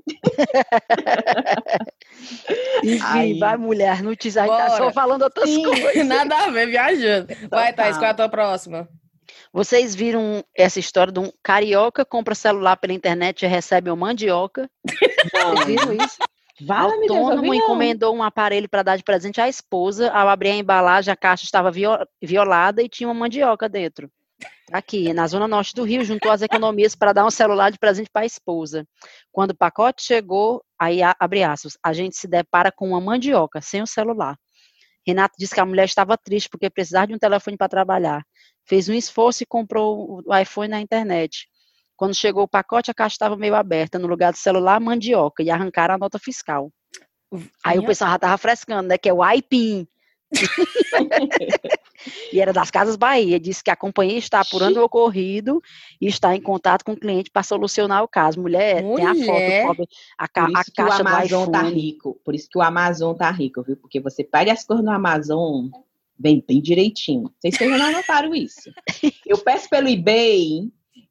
[2.83, 3.39] Enfim, Aí.
[3.39, 3.91] vai, mulher.
[3.93, 5.63] A gente tá só falando outras Sim.
[5.63, 5.95] coisas.
[6.07, 7.29] Nada a ver, viajando.
[7.51, 7.99] Vai, Thaís, Total.
[7.99, 8.89] qual é a tua próxima?
[9.53, 14.69] Vocês viram essa história de um carioca compra celular pela internet e recebe uma mandioca?
[14.87, 16.19] Vocês viram isso?
[16.61, 20.11] Eu Autônomo encomendou um aparelho para dar de presente à esposa.
[20.11, 24.11] Ao abrir a embalagem, a caixa estava vio- violada e tinha uma mandioca dentro.
[24.39, 27.79] Tá Aqui, na zona norte do Rio, juntou as economias para dar um celular de
[27.79, 28.87] presente para a esposa.
[29.33, 33.83] Quando o pacote chegou, aí abre aspas, a gente se depara com uma mandioca sem
[33.83, 34.37] o celular.
[35.07, 38.23] Renato disse que a mulher estava triste porque precisava de um telefone para trabalhar.
[38.67, 41.49] Fez um esforço e comprou o iPhone na internet.
[42.01, 43.99] Quando chegou o pacote, a caixa estava meio aberta.
[43.99, 45.43] No lugar do celular, mandioca.
[45.43, 46.73] E arrancaram a nota fiscal.
[47.63, 48.97] Aí o pessoal já tava frescando, né?
[48.97, 49.87] Que é o AIPIN.
[52.33, 53.39] e era das Casas Bahia.
[53.39, 55.61] Disse que a companhia está apurando o ocorrido
[56.01, 58.41] e está em contato com o cliente para solucionar o caso.
[58.41, 59.67] Mulher, tem a Mulher.
[59.67, 59.87] foto,
[60.17, 62.19] a, ca- a isso que o caixa do Amazon tá rico.
[62.25, 63.77] Por isso que o Amazon tá rico, viu?
[63.77, 65.67] Porque você pega as coisas no Amazon,
[66.19, 67.31] vem bem direitinho.
[67.39, 68.73] Vocês já não notaram isso.
[69.27, 70.71] Eu peço pelo eBay,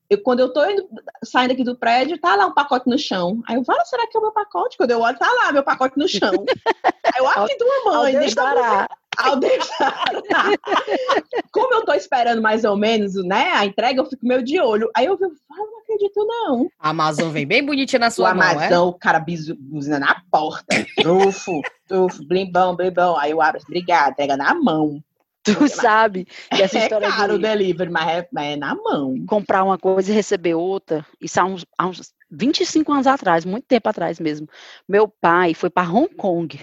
[0.10, 0.88] eu, quando eu tô indo,
[1.24, 3.42] saindo aqui do prédio, tá lá um pacote no chão.
[3.48, 4.78] Aí eu falo, será que é o meu pacote?
[4.78, 6.34] Quando eu olho, tá lá meu pacote no chão.
[7.14, 9.94] Aí eu, ah, que tua mãe, deixa ao deixar.
[11.52, 14.90] Como eu tô esperando mais ou menos, né, a entrega, eu fico meio de olho.
[14.96, 16.70] Aí eu falo, não acredito não.
[16.80, 18.66] A Amazon vem bem bonitinha na O sua mão, é?
[18.66, 19.24] Amazon, o cara
[19.60, 20.86] buzina na porta.
[20.96, 23.18] Trufo, trufo, blimbão, blimbão.
[23.18, 25.04] Aí eu abro, obrigada, entrega na mão.
[25.44, 28.76] Tu sabe que essa é história caro o de delivery, mas é, mas é na
[28.76, 29.16] mão.
[29.28, 33.66] comprar uma coisa e receber outra, isso há uns, há uns 25 anos atrás, muito
[33.66, 34.48] tempo atrás mesmo.
[34.88, 36.60] Meu pai foi para Hong Kong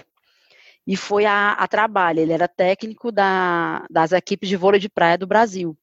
[0.85, 2.19] e foi a, a trabalho.
[2.19, 5.77] Ele era técnico da, das equipes de vôlei de praia do Brasil.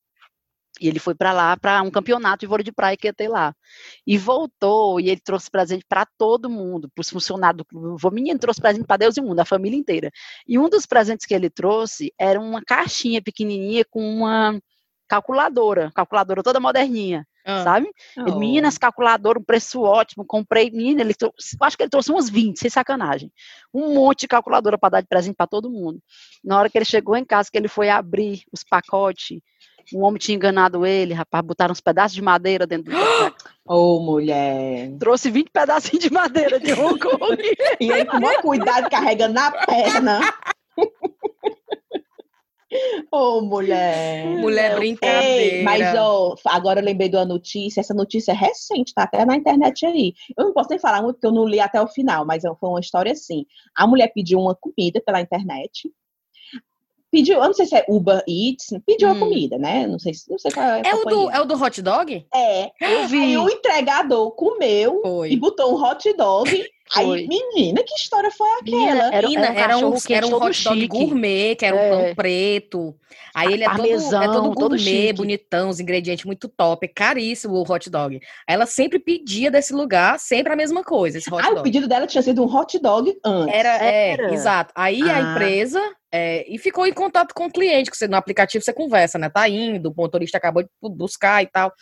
[0.80, 3.28] E ele foi para lá para um campeonato de vôlei de praia que ia ter
[3.28, 3.54] lá.
[4.06, 8.00] E voltou e ele trouxe presente para todo mundo, para os funcionários do clube.
[8.02, 10.10] O menino trouxe presente para Deus e o mundo, a família inteira.
[10.46, 14.60] E um dos presentes que ele trouxe era uma caixinha pequenininha com uma
[15.08, 17.26] calculadora, calculadora toda moderninha.
[17.44, 17.62] ah.
[17.62, 17.90] sabe?
[18.16, 18.38] Oh.
[18.38, 22.58] Meninas, calculador, um preço ótimo, comprei, menina, ele trouxe, acho que ele trouxe umas 20,
[22.58, 23.30] sem sacanagem.
[23.72, 26.00] Um monte de calculadora para dar de presente para todo mundo.
[26.42, 29.40] Na hora que ele chegou em casa, que ele foi abrir os pacotes,
[29.92, 32.96] um homem tinha enganado ele, rapaz, botaram uns pedaços de madeira dentro do
[33.66, 34.92] Ô, oh, mulher.
[34.98, 37.42] Trouxe 20 pedacinhos de madeira de Hong Kong.
[37.80, 40.20] e aí, com muito cuidado, carrega na perna.
[43.10, 44.26] Ô, oh, mulher.
[44.38, 45.56] Mulher brincadeira.
[45.56, 47.80] Ei, mas, ó, agora eu lembrei de uma notícia.
[47.80, 50.12] Essa notícia é recente, tá até na internet aí.
[50.36, 52.68] Eu não posso nem falar muito, porque eu não li até o final, mas foi
[52.68, 53.46] uma história assim.
[53.76, 55.90] A mulher pediu uma comida pela internet
[57.14, 59.12] pediu, eu não sei se é Uber Eats, pediu hum.
[59.12, 59.86] a comida, né?
[59.86, 60.82] Não sei, não sei qual é.
[60.84, 62.26] É o, do, é o do hot dog?
[62.34, 62.70] É.
[62.80, 63.22] Eu vi.
[63.22, 65.30] Aí o entregador comeu Foi.
[65.30, 66.50] e botou um hot dog.
[66.94, 69.14] Aí, menina, que história foi aquela?
[69.14, 70.86] era, menina, era, um, era um hot dog chique.
[70.86, 71.86] gourmet, que era é.
[71.86, 72.94] um pão preto.
[73.34, 76.84] Aí ele é todo, é todo gourmet, todo bonitão, os ingredientes muito top.
[76.84, 78.16] É caríssimo o hot dog.
[78.16, 81.60] Aí ela sempre pedia desse lugar, sempre a mesma coisa, esse hot ah, dog.
[81.60, 83.54] o pedido dela tinha sido um hot dog antes.
[83.54, 84.34] Era, é, era.
[84.34, 84.72] exato.
[84.76, 85.16] Aí ah.
[85.16, 85.80] a empresa
[86.16, 89.28] é, e ficou em contato com o cliente, que você, no aplicativo você conversa, né?
[89.28, 91.72] Tá indo, o motorista acabou de buscar e tal.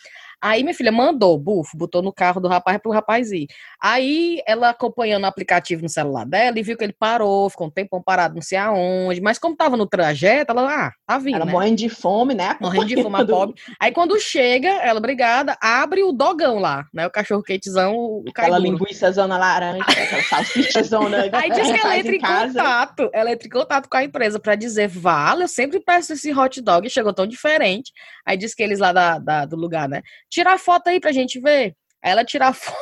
[0.43, 3.47] Aí minha filha mandou, bufo, botou no carro do rapaz pro rapaz ir.
[3.81, 7.71] Aí ela acompanhando o aplicativo no celular dela e viu que ele parou, ficou um
[7.71, 9.21] tempão parado, não sei aonde.
[9.21, 11.37] Mas como tava no trajeto, ela, ah, tá vindo.
[11.37, 11.53] Ela né?
[11.53, 12.57] morrendo de fome, né?
[12.61, 13.55] Morrendo de fome, a pobre.
[13.79, 17.07] Aí quando chega, ela, obrigada, abre o dogão lá, né?
[17.07, 21.19] O cachorro quentezão, o Aquela linguiça zona laranja, aquela salsicha zona.
[21.33, 24.41] Aí diz que ela entra em, em contato, ela entra em contato com a empresa
[24.41, 27.93] pra dizer, vale, eu sempre peço esse hot dog, chegou tão diferente.
[28.27, 30.03] Aí diz que eles lá da, da do lugar, né?
[30.33, 31.77] Tira a foto aí pra gente ver.
[32.03, 32.75] Aí ela tira a foto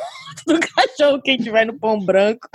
[0.47, 2.47] do cachorro que tiver no pão branco.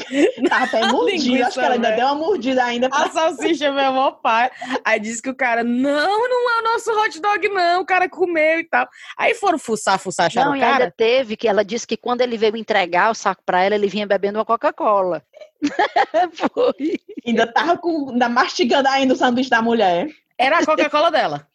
[0.48, 2.88] Tá até mordida, acho que ela ainda deu uma mordida ainda.
[2.88, 3.04] Pra...
[3.04, 4.50] A salsicha meu mó pai.
[4.82, 8.09] Aí disse que o cara, não, não é o nosso hot dog, não, o cara
[8.09, 8.88] comeu e tal.
[9.18, 10.85] Aí foram fuçar, fuçar, acharam não, o cara.
[10.85, 13.88] ainda teve que ela disse que quando ele veio entregar o saco pra ela, ele
[13.88, 15.22] vinha bebendo uma Coca-Cola.
[16.32, 16.98] Foi.
[17.26, 20.09] Ainda tava com, ainda mastigando ainda o sanduíche da mulher.
[20.38, 21.46] Era a Coca-Cola dela.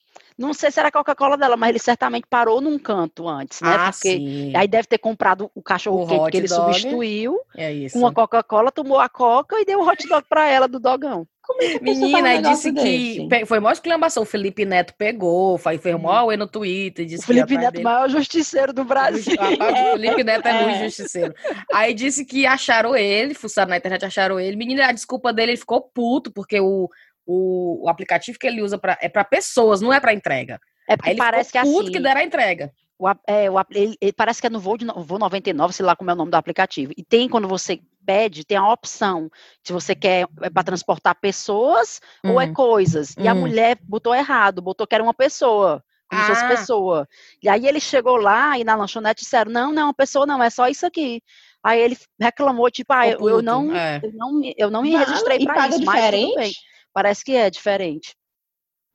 [0.41, 3.75] Não sei se era a Coca-Cola dela, mas ele certamente parou num canto antes, né?
[3.77, 4.55] Ah, Porque sim.
[4.55, 6.73] aí deve ter comprado o cachorro quente que ele dog.
[6.73, 7.39] substituiu.
[7.55, 7.99] É isso.
[7.99, 11.27] Com a Coca-Cola, tomou a Coca e deu o hot dog pra ela do dogão.
[11.59, 13.45] É Menina, aí disse que desse?
[13.45, 14.23] foi maior exclamação.
[14.23, 17.05] O Felipe Neto pegou, foi, mó auê no Twitter.
[17.05, 17.83] Disse o Felipe Neto, dele...
[17.83, 19.35] maior justiceiro do Brasil.
[19.35, 20.83] o Felipe Neto é muito é.
[20.85, 21.33] justiceiro.
[21.73, 24.55] Aí disse que acharam ele, fuçaram na internet, acharam ele.
[24.55, 26.89] Menina, a desculpa dele, ele ficou puto, porque o,
[27.25, 30.59] o, o aplicativo que ele usa pra, é para pessoas, não é para entrega.
[30.87, 31.91] É porque parece que é assim.
[31.91, 32.71] que deram a entrega.
[32.99, 35.95] O, é, o, ele, ele, parece que é no voo, de, voo 99, sei lá
[35.95, 36.93] como é o nome do aplicativo.
[36.95, 39.29] E tem, quando você pede, tem a opção
[39.63, 42.53] se você quer é para transportar pessoas ou é uhum.
[42.53, 43.15] coisas.
[43.17, 43.41] E a uhum.
[43.41, 45.83] mulher botou errado, botou que era uma pessoa.
[46.09, 46.25] Como ah.
[46.25, 46.47] se fosse ah.
[46.49, 47.07] pessoa.
[47.41, 50.67] E aí ele chegou lá e na lanchonete disseram: não, não, pessoa não, é só
[50.67, 51.23] isso aqui.
[51.63, 54.01] Aí ele reclamou, tipo, ah, eu, eu não, é.
[54.03, 56.33] eu não, eu não me registrei para isso, diferente?
[56.35, 56.53] mas
[56.93, 58.15] Parece que é diferente.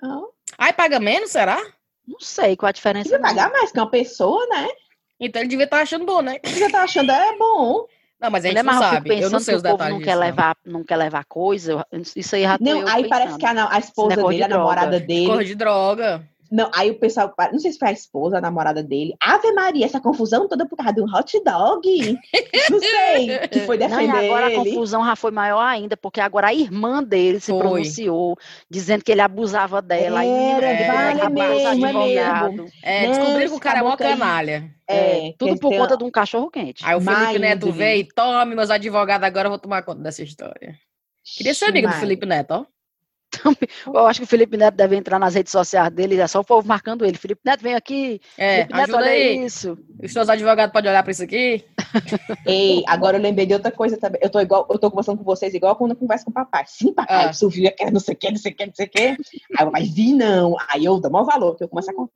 [0.02, 0.28] Oh.
[0.58, 1.60] Ai, paga menos, será?
[2.06, 3.14] Não sei qual a diferença.
[3.14, 4.68] Ele pagar mais que uma pessoa, né?
[5.18, 6.38] Então ele devia estar tá achando bom, né?
[6.42, 7.86] Ele devia estar tá achando é bom.
[8.20, 9.10] Não, mas a gente não sabe.
[9.10, 9.94] Eu, eu não sei os detalhes.
[9.94, 11.86] Não quer levar, não quer levar coisa.
[12.14, 15.26] Isso aí já Não, aí parece que a, a esposa dele, a namorada dele.
[15.26, 16.26] Cor de droga.
[16.50, 19.14] Não, aí o pessoal, não sei se foi a esposa, a namorada dele.
[19.20, 22.18] Ave Maria, essa confusão toda por causa de um hot dog.
[22.70, 24.56] Não sei, que foi defender não, agora ele.
[24.56, 27.60] a confusão já foi maior ainda, porque agora a irmã dele se foi.
[27.60, 28.36] pronunciou,
[28.68, 30.24] dizendo que ele abusava dela.
[30.24, 32.68] Era, aí, vale é, mesmo, é mesmo.
[32.82, 34.70] É, descobriram que o cara é uma canalha.
[34.88, 36.84] É, é tudo por conta de um cachorro quente.
[36.84, 40.22] Aí o Felipe Neto veio e tome, meus advogados, agora eu vou tomar conta dessa
[40.22, 40.76] história.
[41.24, 42.75] Queria ser amigo do Felipe Neto, ó.
[43.86, 46.44] Eu acho que o Felipe Neto deve entrar nas redes sociais dele, é só o
[46.44, 47.16] povo marcando ele.
[47.16, 48.20] Felipe Neto, vem aqui.
[48.36, 49.44] É, Felipe Neto, olha aí.
[49.44, 49.78] isso.
[50.02, 51.64] Os seus advogados podem olhar para isso aqui?
[52.46, 54.20] Ei, agora eu lembrei de outra coisa também.
[54.22, 56.64] Eu tô igual, eu tô conversando com vocês igual quando eu converso com o papai.
[56.66, 57.32] Sim, papai, ah.
[57.32, 58.98] você viu não sei o que, não sei o que, não sei o que.
[58.98, 59.16] Aí
[59.60, 60.56] eu, mas vi não.
[60.68, 62.12] Aí eu dou maior valor, que eu começo a contar.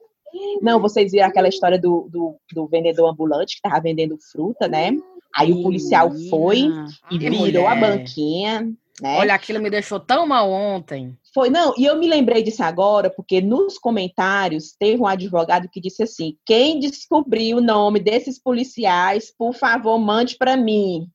[0.62, 4.92] Não, vocês viram aquela história do, do, do vendedor ambulante que tava vendendo fruta, né?
[5.34, 6.68] Aí o policial foi
[7.10, 9.18] e virou a banquinha, né?
[9.18, 11.16] Olha, aquilo me deixou tão mal ontem.
[11.32, 15.80] Foi, não, e eu me lembrei disso agora, porque nos comentários teve um advogado que
[15.80, 21.08] disse assim: quem descobriu o nome desses policiais, por favor, mande para mim.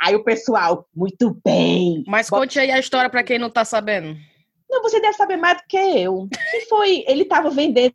[0.00, 2.02] Aí o pessoal, muito bem.
[2.06, 4.16] Mas conte aí a história para quem não está sabendo.
[4.70, 6.28] Não, você deve saber mais do que eu.
[6.50, 7.04] Que foi?
[7.08, 7.92] Ele estava vendendo.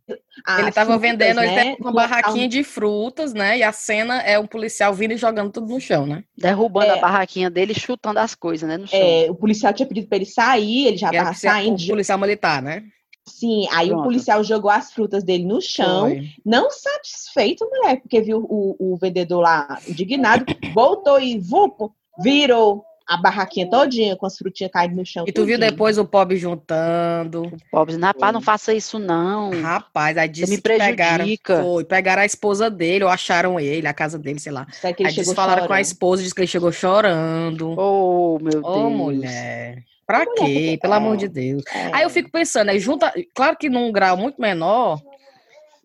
[0.59, 1.67] ele estava vendendo, né?
[1.67, 3.57] ele uma barraquinha de frutas, né?
[3.57, 6.25] E a cena é o policial vindo e jogando tudo no chão, né?
[6.37, 8.77] Derrubando é, a barraquinha dele e chutando as coisas, né?
[8.77, 8.99] No chão.
[8.99, 11.81] É, o policial tinha pedido para ele sair, ele já estava saindo.
[11.81, 12.83] O policial militar, né?
[13.27, 14.01] Sim, aí Pronto.
[14.01, 16.29] o policial jogou as frutas dele no chão, Foi.
[16.45, 20.45] não satisfeito, mulher, porque viu o, o vendedor lá indignado,
[20.75, 25.25] voltou e vupo, virou a barraquinha todinha com as frutinhas caindo no chão.
[25.27, 25.71] E tu viu tudinho.
[25.71, 27.51] depois o pobre juntando.
[27.69, 29.51] Pobres, rapaz, não faça isso não.
[29.61, 33.93] Rapaz, aí disse me que pegaram, foi, pegaram a esposa dele, ou acharam ele, a
[33.93, 34.65] casa dele, sei lá.
[34.65, 35.81] Que ele Aí disse, falaram com a chorando?
[35.81, 37.75] esposa, disse que ele chegou chorando.
[37.77, 38.91] Oh, meu Ô, Deus.
[38.93, 39.83] mulher.
[40.05, 40.77] Pra quê?
[40.81, 41.17] Pelo amor é.
[41.17, 41.63] de Deus.
[41.73, 41.89] É.
[41.93, 45.01] Aí eu fico pensando, aí junta, claro que num grau muito menor,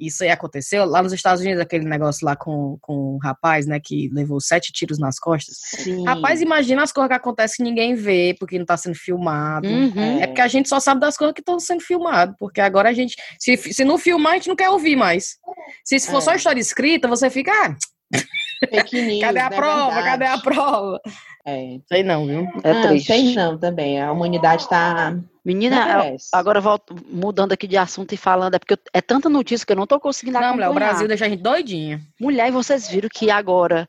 [0.00, 0.84] isso aí aconteceu.
[0.84, 4.72] Lá nos Estados Unidos, aquele negócio lá com, com o rapaz, né, que levou sete
[4.72, 5.56] tiros nas costas.
[5.60, 6.04] Sim.
[6.04, 9.68] Rapaz, imagina as coisas que acontecem que ninguém vê, porque não tá sendo filmado.
[9.68, 10.20] Uhum.
[10.20, 12.92] É porque a gente só sabe das coisas que estão sendo filmadas, porque agora a
[12.92, 15.36] gente, se, se não filmar, a gente não quer ouvir mais.
[15.84, 16.20] Se isso for É.
[16.20, 17.76] só história escrita, você fica, ah,
[18.68, 19.94] Fake news, cadê a não é prova?
[19.94, 20.06] verdade.
[20.10, 21.00] Cadê a prova?
[21.50, 21.80] É.
[21.88, 22.48] Sei não, viu?
[22.62, 23.06] É não, triste.
[23.06, 24.00] sei não também.
[24.00, 25.16] A humanidade tá.
[25.44, 29.28] Menina, não agora volto, mudando aqui de assunto e falando, é porque eu- é tanta
[29.28, 30.70] notícia que eu não tô conseguindo Não, mulher, acompanhar.
[30.70, 32.00] o Brasil deixa a gente doidinha.
[32.20, 33.88] Mulher, e vocês viram que agora,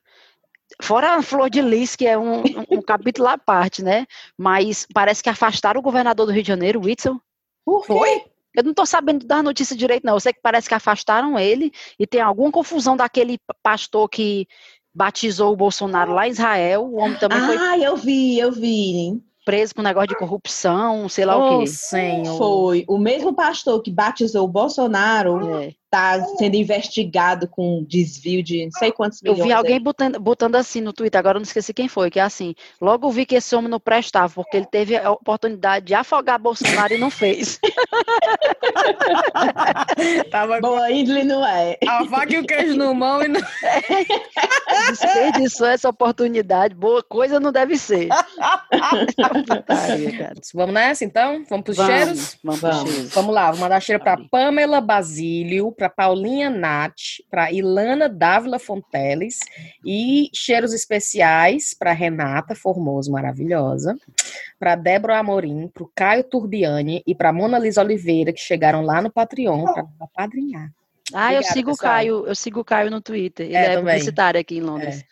[0.81, 4.05] fora a Flor de Lis, que é um, um- capítulo à parte, né?
[4.37, 7.19] Mas parece que afastaram o governador do Rio de Janeiro, o Whitson.
[7.65, 7.87] Por quê?
[7.87, 8.23] Foi?
[8.53, 10.13] Eu não tô sabendo dar notícia direito, não.
[10.15, 14.45] Eu sei que parece que afastaram ele e tem alguma confusão daquele pastor que
[14.93, 16.83] batizou o Bolsonaro lá em Israel.
[16.85, 19.21] O homem também foi Ah, eu vi, eu vi.
[19.45, 21.67] preso com negócio de corrupção, sei lá Ô, o quê.
[21.67, 22.37] senhor.
[22.37, 22.85] Foi.
[22.87, 25.73] O mesmo pastor que batizou o Bolsonaro É.
[25.91, 29.47] tá sendo investigado com desvio de não sei quantos Eu milhões.
[29.49, 29.79] vi alguém aí.
[29.79, 33.11] botando, botando assim no Twitter, agora eu não esqueci quem foi, que é assim, logo
[33.11, 36.97] vi que esse homem não prestava, porque ele teve a oportunidade de afogar Bolsonaro e
[36.97, 37.59] não fez.
[40.31, 41.77] Tava com Boa índole não é.
[41.85, 43.41] a e o queijo no mão e não...
[44.89, 48.07] Desperdiçou essa oportunidade, boa coisa não deve ser.
[49.47, 50.31] Putaria.
[50.53, 51.43] Vamos nessa, então?
[51.49, 52.37] Vamos pros Vamos, cheiros?
[52.43, 52.91] Vamos, pros Vamos.
[52.91, 53.13] cheiros.
[53.13, 54.21] Vamos lá, vou mandar cheiro para.
[54.29, 59.39] Pamela Basílio, para Paulinha Nath, para Ilana Dávila Fonteles
[59.83, 63.97] e cheiros especiais para Renata Formoso, maravilhosa,
[64.59, 69.01] para Débora Amorim, para o Caio Turbiani e para Mona Lisa Oliveira, que chegaram lá
[69.01, 70.69] no Patreon para padrinhar.
[71.11, 71.93] Ah, eu Obrigada, sigo o pessoal.
[71.93, 73.47] Caio, eu sigo o Caio no Twitter.
[73.47, 75.03] Ele É, é, publicitário aqui em Londres.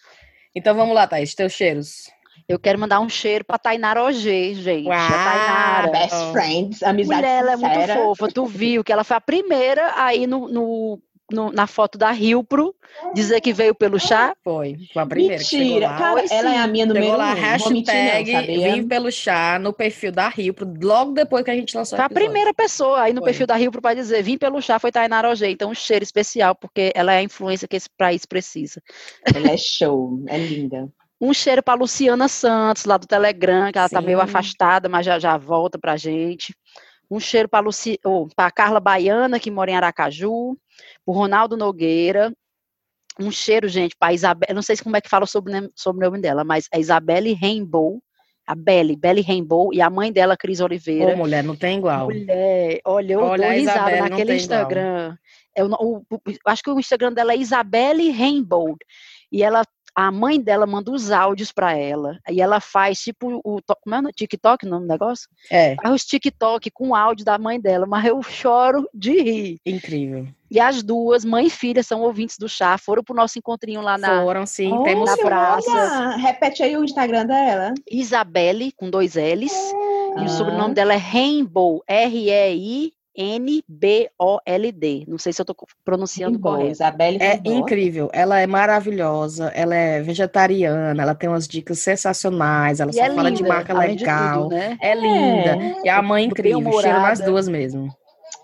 [0.54, 2.12] Então vamos lá, Thaís, teus cheiros.
[2.50, 4.88] Eu quero mandar um cheiro pra Tainara Ogê, gente.
[4.88, 5.92] Uau, a Tainara.
[5.92, 8.28] Best friends, amizade Mulher, ela é muito fofa.
[8.28, 11.00] Tu viu que ela foi a primeira aí no, no-
[11.32, 12.74] no- na foto da Rilpro
[13.14, 14.36] dizer que veio pelo chá.
[14.44, 15.98] Foi, foi a primeira que chegou Mentira, lá.
[16.00, 17.36] cara, ela é a minha número Chegou lá, um.
[17.36, 18.32] Não, hashtag?
[18.72, 22.10] Vim pelo chá no perfil da Rio, logo depois que a gente lançou Foi a
[22.10, 23.28] primeira pessoa aí no Foi.
[23.30, 25.52] perfil da Rilpro para dizer vim pelo chá foi Tainara Ogê.
[25.52, 28.82] Então um cheiro especial porque ela é a influência que esse país precisa.
[29.36, 30.90] Ela é show, é linda.
[31.22, 35.20] Um cheiro para Luciana Santos, lá do Telegram, que ela tá meio afastada, mas já,
[35.20, 36.56] já volta pra gente.
[37.12, 38.00] Um cheiro para Luci...
[38.06, 40.56] oh, a Carla Baiana, que mora em Aracaju.
[41.06, 42.32] O Ronaldo Nogueira.
[43.20, 44.56] Um cheiro, gente, para Isabel.
[44.56, 48.02] Não sei se como é que fala sobre o sobrenome dela, mas é Isabelle Rainbow.
[48.48, 49.74] A Belly, Belly Rainbow.
[49.74, 51.14] E a mãe dela, Cris Oliveira.
[51.14, 52.06] Ô, mulher, não tem igual.
[52.06, 54.36] Mulher, olha, eu Olha, dou a risada Isabelle não naquele.
[54.36, 55.18] Instagram.
[55.56, 58.78] Eu, não- o- o- acho que o Instagram dela é Isabelle Rainbow.
[59.32, 59.64] E ela,
[59.96, 62.20] a mãe dela manda os áudios pra ela.
[62.30, 64.12] E ela faz tipo o como é o?
[64.12, 65.30] TikTok, o nome do negócio?
[65.52, 69.60] É, Faz os TikTok com o áudio da mãe dela, mas eu choro de rir.
[69.66, 70.28] incrível.
[70.52, 74.00] E as duas, mãe e filha, são ouvintes do chá, foram pro nosso encontrinho lá
[74.00, 75.70] na Foram, sim, Olha, temos na praça.
[75.72, 77.74] olha, Repete aí o Instagram dela.
[77.90, 79.54] Isabelle, com dois L's.
[80.18, 80.24] E Ah.
[80.24, 81.84] o sobrenome dela é Rainbow,
[83.16, 85.06] R-E-I-N-B-O-L-D.
[85.08, 86.72] Não sei se eu tô pronunciando Boa, correto.
[86.72, 92.92] Isabelle É incrível, ela é maravilhosa, ela é vegetariana, ela tem umas dicas sensacionais, ela
[92.92, 94.44] E só é fala de linda, marca além de legal.
[94.44, 94.78] tudo, né?
[94.82, 95.58] É linda.
[95.84, 97.90] E a mãe incrível, cheiro nas duas mesmo.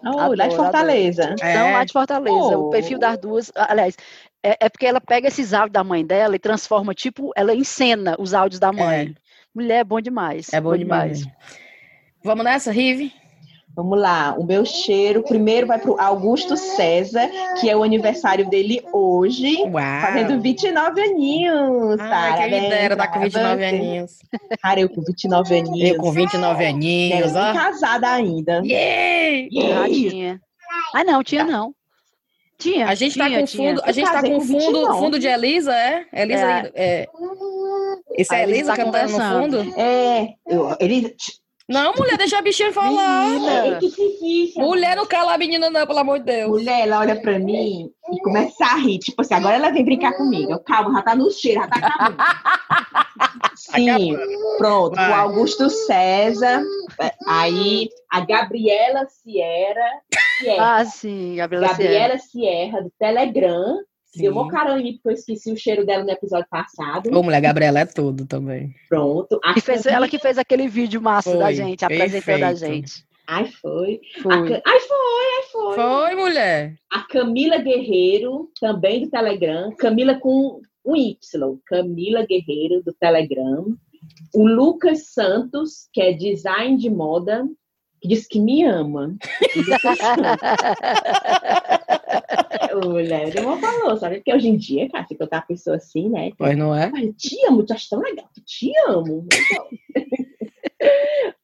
[0.03, 1.35] Oh, lá de Adoro, Fortaleza.
[1.39, 1.73] São É.
[1.73, 2.35] lá de Fortaleza.
[2.57, 2.67] Oh.
[2.67, 3.95] O perfil das duas, aliás,
[4.43, 8.15] é, é porque ela pega esses áudios da mãe dela e transforma, tipo, ela encena
[8.19, 9.15] os áudios da mãe.
[9.53, 10.51] Mulher é bom demais.
[10.53, 11.25] É bom demais.
[12.23, 13.11] Vamos nessa, Rive?
[13.75, 18.81] Vamos lá, o meu cheiro primeiro vai pro Augusto César, que é o aniversário dele
[18.93, 19.73] hoje, Uau!
[20.01, 21.91] fazendo 29 aninhos.
[21.91, 23.63] Me Parabéns dera tá com pra 29 você.
[23.75, 24.11] aninhos.
[24.61, 25.89] Cara, eu com 29 aninhos.
[25.89, 27.53] Eu com 29 Não, aninhos, ó.
[27.53, 28.61] casada ainda.
[28.63, 29.83] Yeah!
[29.83, 30.41] Ah, tinha.
[30.93, 31.75] Ah, não, tinha não.
[32.57, 32.87] Tinha.
[32.87, 33.69] A gente tá tinha, com tinha.
[33.71, 34.99] fundo, a gente tá com com fundo, 29.
[34.99, 36.05] fundo de Elisa, é?
[36.13, 36.71] Elisa, É.
[36.75, 37.07] é.
[38.17, 39.73] Isso é A Elisa Elisa tá cantando no fundo?
[39.77, 41.13] É, eu, ele.
[41.67, 43.27] Não, mulher, deixa a bichinha falar.
[43.27, 43.79] Menina.
[44.57, 46.49] Mulher, não cala a menina, não, pelo amor de Deus.
[46.49, 48.99] Mulher, ela olha pra mim e começa a rir.
[48.99, 50.51] Tipo assim, agora ela vem brincar comigo.
[50.51, 52.17] Eu, calma, já tá no cheiro, já tá acabando.
[53.55, 54.15] Sim,
[54.57, 54.95] pronto.
[54.95, 55.09] Vai.
[55.09, 56.63] O Augusto César,
[57.27, 60.01] Aí a Gabriela Sierra,
[60.39, 61.81] Sierra Ah, sim, Gabriela Sierra.
[61.93, 63.79] Gabriela Sierra, do Telegram.
[64.15, 64.23] Sim.
[64.23, 67.09] Deu uma caramba em mim, porque eu esqueci o cheiro dela no episódio passado.
[67.15, 68.73] Ô, mulher, Gabriela é tudo também.
[68.89, 69.39] Pronto.
[69.43, 72.47] A Que fez, Camila- ela que fez aquele vídeo massa da Foi, gente, apresentando a
[72.49, 72.73] perfeito.
[72.73, 73.05] gente.
[73.27, 73.99] Ai, foi.
[74.17, 74.49] A Foi.
[74.49, 74.97] Ca- Ai, foi,
[75.37, 75.75] ai, foi.
[75.75, 76.75] Foi, mulher.
[76.91, 79.71] A Camila Guerreiro, também do Telegram.
[79.77, 81.57] Camila com um Y.
[81.65, 83.65] Camila Guerreiro, do Telegram.
[84.33, 87.43] O Lucas Santos, que é design de moda,
[87.99, 89.15] que diz que me ama.
[92.79, 94.17] O deu uma falou, sabe?
[94.17, 96.31] Porque hoje em dia, cara, se contar a pessoa assim, né?
[96.37, 96.91] Pois não é?
[96.93, 99.25] Ai, te amo, tu acha tão legal, tu te amo.
[99.31, 99.69] Então.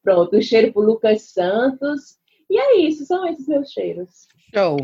[0.03, 2.17] Pronto, o cheiro pro Lucas Santos.
[2.49, 4.27] E é isso, são esses meus cheiros.
[4.53, 4.77] Show.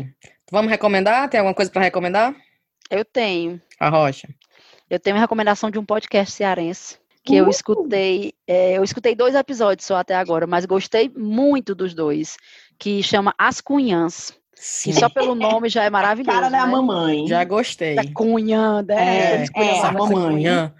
[0.50, 1.28] Vamos recomendar?
[1.28, 2.34] Tem alguma coisa pra recomendar?
[2.90, 3.60] Eu tenho.
[3.78, 4.28] A Rocha.
[4.88, 7.50] Eu tenho uma recomendação de um podcast cearense que eu Uh!
[7.50, 8.32] escutei.
[8.46, 12.38] é, eu escutei dois episódios só até agora, mas gostei muito dos dois,
[12.78, 14.32] que chama As Cunhãs.
[14.60, 14.90] Sim.
[14.90, 16.36] E só pelo nome já é maravilhoso.
[16.36, 16.72] Cara da né?
[16.72, 17.26] mamãe.
[17.28, 17.94] Já gostei.
[17.94, 19.44] Da Cunhã, né?
[19.44, 20.16] É, é, a mamãe.
[20.16, 20.74] Cunhã.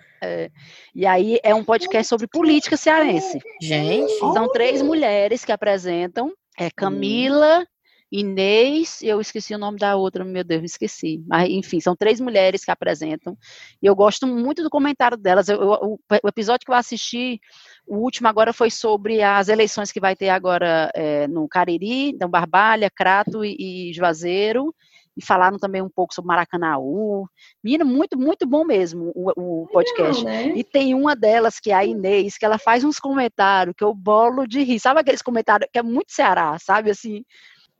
[0.95, 3.39] E aí é um podcast sobre política cearense.
[3.62, 6.33] Gente, São três mulheres que apresentam.
[6.59, 7.64] É Camila,
[8.11, 11.23] Inês, eu esqueci o nome da outra, meu Deus, esqueci.
[11.27, 13.37] Mas, enfim, são três mulheres que apresentam.
[13.83, 15.49] E eu gosto muito do comentário delas.
[15.49, 17.41] Eu- eu- o, o episódio que eu assisti,
[17.87, 22.29] o último agora foi sobre as eleições que vai ter agora é, no Cariri, então
[22.31, 24.75] Barbalha, Crato e, e Juazeiro.
[25.17, 27.27] E falaram também um pouco sobre Maracanaú.
[27.63, 30.23] Menina, muito, muito bom mesmo o, o podcast.
[30.25, 30.53] Não, né?
[30.55, 33.93] E tem uma delas, que é a Inês, que ela faz uns comentários que eu
[33.93, 34.79] bolo de rir.
[34.79, 36.91] Sabe aqueles comentários que é muito Ceará, sabe?
[36.91, 37.25] Assim,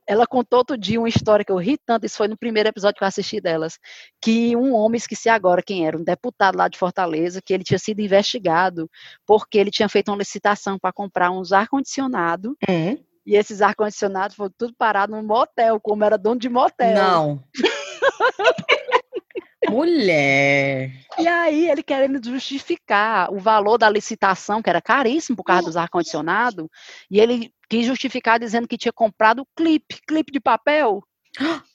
[0.09, 2.97] ela contou outro dia uma história que eu ri tanto, isso foi no primeiro episódio
[2.97, 3.77] que eu assisti delas,
[4.19, 7.77] que um homem, esqueci agora quem era, um deputado lá de Fortaleza, que ele tinha
[7.77, 8.89] sido investigado
[9.23, 14.51] porque ele tinha feito uma licitação para comprar uns ar-condicionado hum, e esses ar-condicionados foram
[14.57, 16.95] tudo parado num motel, como era dono de motel.
[16.95, 17.43] não.
[19.69, 20.91] mulher.
[21.19, 25.77] E aí, ele querendo justificar o valor da licitação, que era caríssimo por causa dos
[25.77, 26.69] ar-condicionado,
[27.11, 31.03] e ele quis justificar dizendo que tinha comprado clipe, clipe de papel.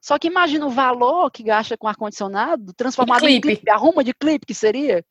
[0.00, 3.56] Só que imagina o valor que gasta com ar-condicionado, transformado em clipe.
[3.56, 5.04] clipe, arruma de clipe que seria.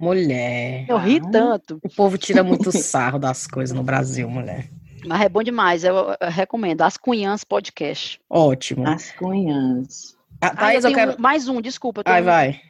[0.00, 0.86] Mulher.
[0.88, 4.70] Eu ri tanto, O povo tira muito sarro das coisas no Brasil, mulher.
[5.04, 6.82] mas é bom demais, eu, eu recomendo.
[6.82, 8.20] As Cunhãs Podcast.
[8.30, 8.86] Ótimo.
[8.88, 10.16] As cunhas.
[10.40, 11.12] Ah, Ah, eu Thaís, eu tenho quero.
[11.18, 12.00] um- mais um, desculpa.
[12.00, 12.60] eu tenho Ai, um- vai.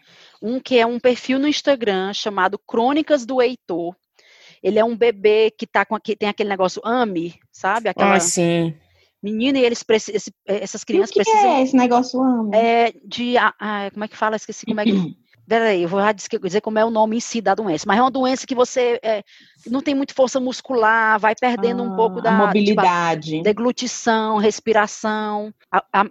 [0.43, 3.95] Um que é um perfil no Instagram chamado Crônicas do Heitor.
[4.63, 7.89] Ele é um bebê que tá com aqui, tem aquele negócio AMI, sabe?
[7.89, 8.75] Aquela Ah, sim.
[9.23, 12.55] menina e eles precisam, esse- essas E o crianças que precisam é esse negócio amo?
[12.55, 14.37] é, de, ah, ah, como é que fala?
[14.37, 14.91] Esqueci como é que.
[15.49, 18.03] Peraí, eu vou já dizer, como é o nome em si da doença, mas é
[18.03, 19.23] uma doença que você é,
[19.67, 23.43] não tem muito força muscular, vai perdendo um pouco Ah, da a tipo, mobilidade.
[23.43, 26.11] deglutição, respiração, a- a-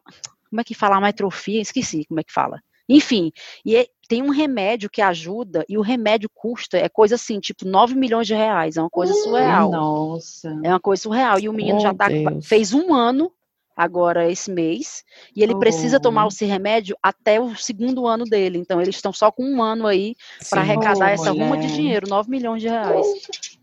[0.50, 0.98] como é que fala?
[0.98, 1.14] A?
[1.62, 2.60] Esqueci como é que fala.
[2.90, 3.32] Enfim,
[3.64, 7.66] e é- tem um remédio que ajuda, e o remédio custa, é coisa assim, tipo
[7.68, 9.72] 9 milhões de reais, é uma coisa surreal.
[9.72, 10.50] Nossa.
[10.64, 11.40] É uma coisa surreal.
[11.40, 12.08] E o menino Oh, já tá,
[12.42, 13.32] fez um ano
[13.78, 15.04] agora esse mês,
[15.36, 16.02] e ele precisa Oh.
[16.02, 18.58] tomar esse remédio até o segundo ano dele.
[18.58, 20.16] Então, eles estão só com um ano aí
[20.50, 21.76] para arrecadar Oh, essa ruma de mulher.
[21.76, 23.06] dinheiro, 9 milhões de reais.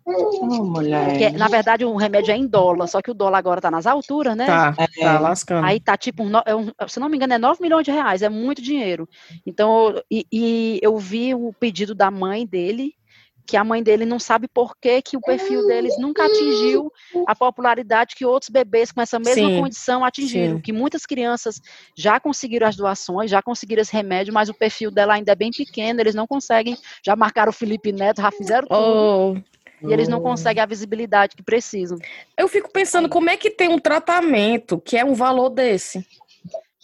[0.06, 1.08] Oh, mulher.
[1.10, 3.86] Porque, na verdade, o remédio é em dólar, só que o dólar agora tá nas
[3.86, 4.46] alturas, né?
[4.46, 4.86] Tá, É.
[5.02, 5.66] tá lascando.
[5.66, 7.90] Aí tá tipo, um no- é um- se não me engano, é 9 milhões de
[7.90, 9.08] reais, é muito dinheiro.
[9.44, 12.94] Então, e, e eu vi o pedido da mãe dele,
[13.46, 16.90] que a mãe dele não sabe por que, que o perfil deles nunca atingiu
[17.26, 20.56] a popularidade que outros bebês com essa mesma Sim, condição atingiram.
[20.56, 20.62] sim.
[20.62, 21.60] Que muitas crianças
[21.96, 25.50] já conseguiram as doações, já conseguiram esse remédio, mas o perfil dela ainda é bem
[25.50, 26.76] pequeno, eles não conseguem.
[27.04, 29.42] Já marcaram o Felipe Neto, já fizeram tudo.
[29.82, 31.98] Oh, E eles não conseguem a visibilidade que precisam.
[32.38, 36.06] eu fico pensando como é que tem um tratamento que é um valor desse.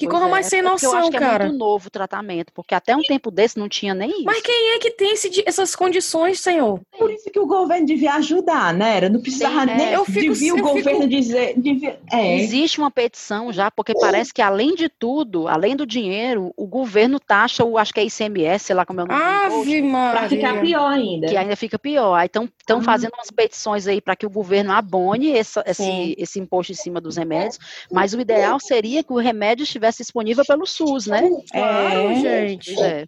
[0.01, 1.45] Que Pois corra é, mais sem é Eu noção, acho que é cara.
[1.45, 4.25] muito novo o tratamento, porque até um tempo desse não tinha nem isso.
[4.25, 6.81] Mas quem é que tem esse essas condições, senhor?
[6.99, 8.97] Por isso que o governo devia ajudar, né?
[8.97, 9.77] Era, Não precisava Sim, é.
[9.77, 9.93] nem.
[9.93, 11.53] Eu fico- devia o eu governo fico- dizer.
[11.59, 12.39] Devia, é.
[12.41, 17.21] Existe uma petição já, porque parece que além de tudo, além do dinheiro, o governo
[17.21, 20.55] taxa o, acho que é ICMS, sei lá como é o nome Ave Pra ficar
[20.55, 20.63] Maria.
[20.63, 21.27] pior ainda.
[21.29, 22.15] que ainda fica pior.
[22.15, 22.83] Aí estão Ah.
[22.83, 27.01] fazendo umas petições aí para que o governo abone essa- esse, esse imposto em cima
[27.03, 27.59] dos remédios,
[27.93, 31.29] mas o ideal seria que o remédio estivesse disponível pelo SUS, né?
[31.53, 32.15] Claro, É.
[32.49, 32.81] gente.
[32.83, 33.07] É.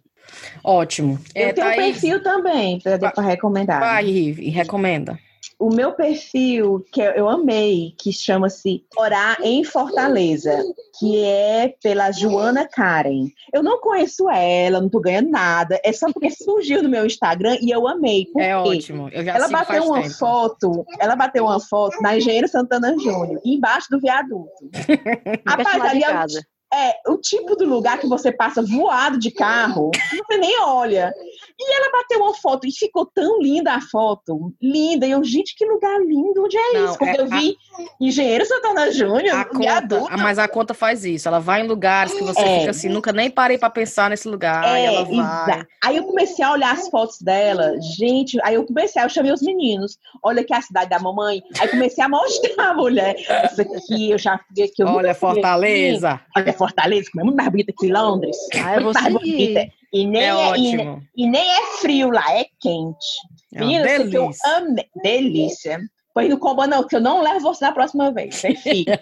[0.63, 1.19] Ótimo.
[1.35, 3.79] Eu É, tenho um Thaís, perfil também para recomendar.
[3.79, 5.19] vai, Rive, e recomenda.
[5.59, 10.61] o meu perfil, que eu amei, que chama-se Orar em Fortaleza,
[10.99, 13.27] que é pela Joana Karen.
[13.53, 17.57] Eu não conheço ela, não tô ganhando nada, é só porque surgiu no meu Instagram
[17.61, 18.25] e eu amei.
[18.37, 19.09] É ótimo.
[19.09, 20.13] Eu já ela bateu uma tempo.
[20.15, 24.49] foto, ela bateu uma foto na Engenheiro Santana Júnior, embaixo do viaduto.
[25.45, 26.07] Rapaz, ali é,
[26.73, 29.91] é o tipo do lugar que você passa voado de carro,
[30.27, 31.13] você nem olha.
[31.59, 34.51] E ela bateu uma foto e ficou tão linda a foto.
[34.61, 35.05] Linda.
[35.05, 36.43] E eu, gente, que lugar lindo.
[36.43, 36.97] Onde é Não, isso?
[36.97, 37.55] Quando é eu vi
[38.01, 41.27] Engenheiro Santana Júnior, A conta, mas a conta faz isso.
[41.27, 42.59] Ela vai em lugares que você É.
[42.59, 44.63] fica assim, nunca nem parei pra pensar nesse lugar.
[44.65, 45.63] É, ela vai.
[45.83, 48.39] Aí eu comecei a olhar as fotos dela, gente.
[48.43, 49.97] Aí eu comecei, eu chamei os meninos.
[50.23, 51.41] Olha aqui a cidade da mamãe.
[51.59, 53.15] Aí comecei a mostrar a mulher.
[53.27, 54.83] Essa aqui, eu já fiquei aqui.
[54.83, 55.19] Olha, aqui.
[55.19, 56.19] Fortaleza.
[56.35, 58.37] Olha, Fortaleza, como é muito mais bonita que Londres.
[58.55, 59.67] Ah, eu vou muito mais bonita.
[59.93, 61.03] E nem É é, e, ótimo.
[61.15, 63.05] e nem é frio lá, é quente.
[63.53, 64.57] É Menina, que eu delícia.
[64.57, 64.85] amei.
[65.03, 65.79] Delícia.
[66.13, 68.35] Pois não comba não, que eu não levo você na próxima vez.
[68.35, 68.99] Você fica.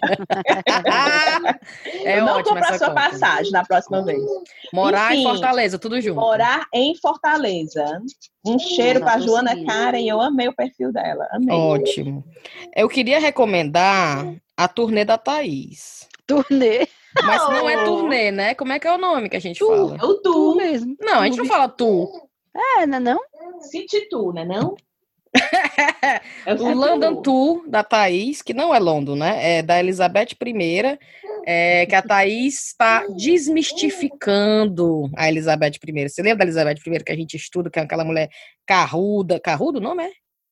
[2.04, 3.00] é eu não compro a sua conta.
[3.10, 4.22] passagem na próxima vez.
[4.72, 6.18] Morar em Enfim, Fortaleza, tudo junto.
[6.20, 8.00] Morar em Fortaleza.
[8.46, 9.62] Um cheiro tô Joana.
[9.66, 10.02] Karen.
[10.06, 11.28] Eu amei o perfil dela.
[11.32, 11.54] Amei.
[11.54, 12.24] Ótimo.
[12.74, 16.08] Eu queria recomendar a turnê da Thaís.
[16.26, 16.86] Turnê.
[17.24, 18.54] Mas não é turnê, né?
[18.54, 19.94] Como é que é o nome que a gente Tu, fala?
[19.94, 20.56] o Tu tu.
[20.56, 20.96] mesmo.
[21.00, 22.08] Não, a gente não fala tu.
[22.54, 23.20] É, não é não?
[23.60, 24.74] City tu, né não?
[26.46, 27.22] Eu O London tu.
[27.22, 29.58] Tour da Thaís, que não é London, né?
[29.58, 30.98] É da Elizabeth I,
[31.46, 36.08] é, que a Thaís está desmistificando a Elizabeth I.
[36.08, 38.28] Você lembra da Elizabeth I que a gente estuda, que é aquela mulher
[38.66, 40.10] carruda, carrudo o nome é?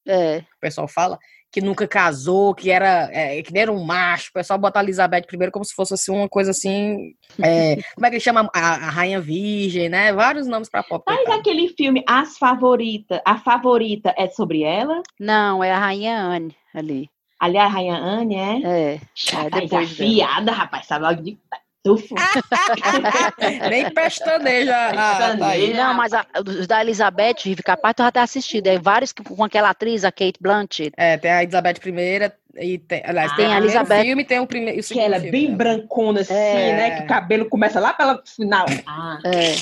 [0.09, 0.39] É.
[0.39, 1.19] O pessoal fala,
[1.53, 4.31] que nunca casou, que era, é, que nem era um macho.
[4.31, 7.13] O pessoal bota a Elizabeth I como se fosse assim, uma coisa assim.
[7.43, 8.49] é, como é que ele chama?
[8.55, 10.13] A, a Rainha Virgem, né?
[10.13, 11.05] Vários nomes pra pop.
[11.07, 15.03] Mas aquele filme As Favorita, a favorita é sobre ela?
[15.19, 17.11] Não, é a Rainha Anne ali.
[17.41, 18.61] Aliás, a Rainha Anne é.
[18.63, 18.95] É.
[18.95, 19.01] É
[19.33, 21.39] Rapaz, depois afiada, rapaz, sabe logo de
[21.83, 22.15] tufo.
[23.71, 25.85] Nem pestaneja a, a Pestaneja.
[25.85, 28.67] Não, mas a- os da Elizabeth, Vivi, capaz tu já ter assistido.
[28.67, 30.93] É vários que- com aquela atriz, a Kate Blanchett.
[30.97, 32.31] É, tem a Elizabeth I
[32.75, 35.17] e tem, aliás, Ah, tem a Elizabeth- filme e tem o primeiro o Que ela
[35.17, 36.73] é filme bem brancona assim, É.
[36.77, 36.91] né?
[36.99, 38.67] Que o cabelo começa lá pela final.
[38.87, 39.55] Ah, É.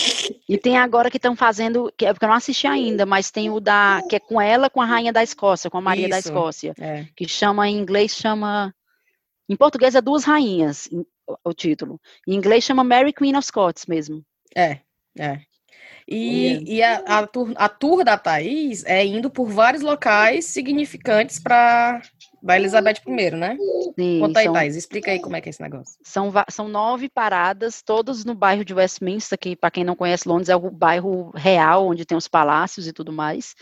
[0.48, 3.50] E tem agora que estão fazendo, que é porque eu não assisti ainda, mas tem
[3.50, 6.18] o da que é com ela, com a rainha da Escócia, com a Maria da
[6.18, 6.28] Isso.
[6.28, 7.04] Escócia, É.
[7.14, 8.74] que chama em inglês chama
[9.50, 10.88] em português é duas rainhas
[11.44, 12.00] o título.
[12.26, 14.24] Em inglês chama Mary Queen of Scots mesmo.
[14.56, 14.80] É,
[15.18, 15.40] é.
[16.10, 21.38] E, e a, a, tour, a tour da Thaís é indo por vários locais significantes
[21.38, 22.00] para
[22.42, 23.58] da Elizabeth I, né?
[23.98, 25.98] Sim, Conta aí, são, Thaís, explica aí como é que é esse negócio.
[26.02, 30.48] são, são nove paradas, todas no bairro de Westminster, que para quem não conhece Londres
[30.48, 33.54] é o bairro real, onde tem os palácios e tudo mais.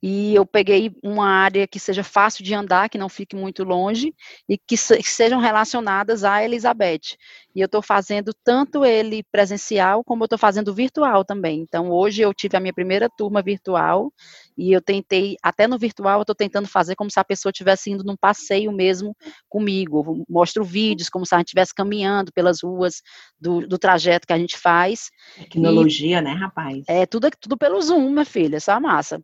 [0.00, 4.14] E eu peguei uma área que seja fácil de andar, que não fique muito longe
[4.48, 7.16] e que, se- que sejam relacionadas à Elizabeth.
[7.54, 11.60] E eu estou fazendo tanto ele presencial como eu estou fazendo virtual também.
[11.60, 14.12] Então hoje eu tive a minha primeira turma virtual
[14.56, 17.90] e eu tentei, até no virtual eu estou tentando fazer como se a pessoa estivesse
[17.90, 19.16] indo num passeio mesmo
[19.48, 20.04] comigo.
[20.06, 23.02] Eu Mostro vídeos como se a gente estivesse caminhando pelas ruas
[23.40, 25.10] do, do trajeto que a gente faz.
[25.34, 26.84] tecnologia, né, rapaz?
[26.88, 29.20] É tudo, tudo pelo Zoom, minha filha, essa massa.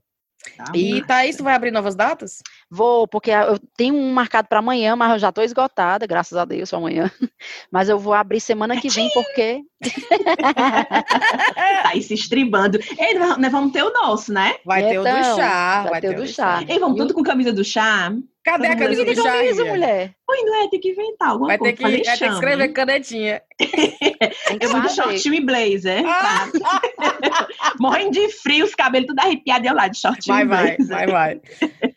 [0.57, 1.03] Tá E.
[1.07, 2.43] Thaís, tu vai abrir novas datas?
[2.71, 6.45] Vou, porque eu tenho um marcado para amanhã, mas eu já estou esgotada, graças a
[6.45, 7.11] Deus, amanhã.
[7.71, 9.63] Mas eu vou abrir semana que vem, porque
[10.55, 12.79] Tá aí se estribando.
[12.99, 14.55] Ei, nós vamos ter o nosso, né?
[14.65, 15.87] Vai ter o do Então, chá.
[15.91, 16.65] vai ter o do chá.
[16.69, 18.13] Ei, vamos E o- tudo com camisa do chá?
[18.45, 19.73] Cadê a camisa do camisa, Ria?
[19.73, 20.15] mulher.
[20.29, 20.69] Oi, não é?
[20.69, 21.77] Tem que inventar alguma Vai ter, coisa.
[21.77, 23.43] que, Falei, vai ter que escrever canetinha.
[24.61, 26.05] Eu vou de shortinho e blazer.
[26.07, 26.47] Ah!
[26.61, 27.49] tá?
[27.81, 30.77] Morrendo de frio, os cabelos tudo arrepiados e eu lá de shortinho Vai, e vai,
[30.77, 30.97] blazer.
[30.97, 31.41] vai, vai.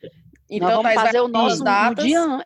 [0.49, 2.05] Então, Nós vamos vai fazer o nosso no datas.
[2.05, 2.45] dia.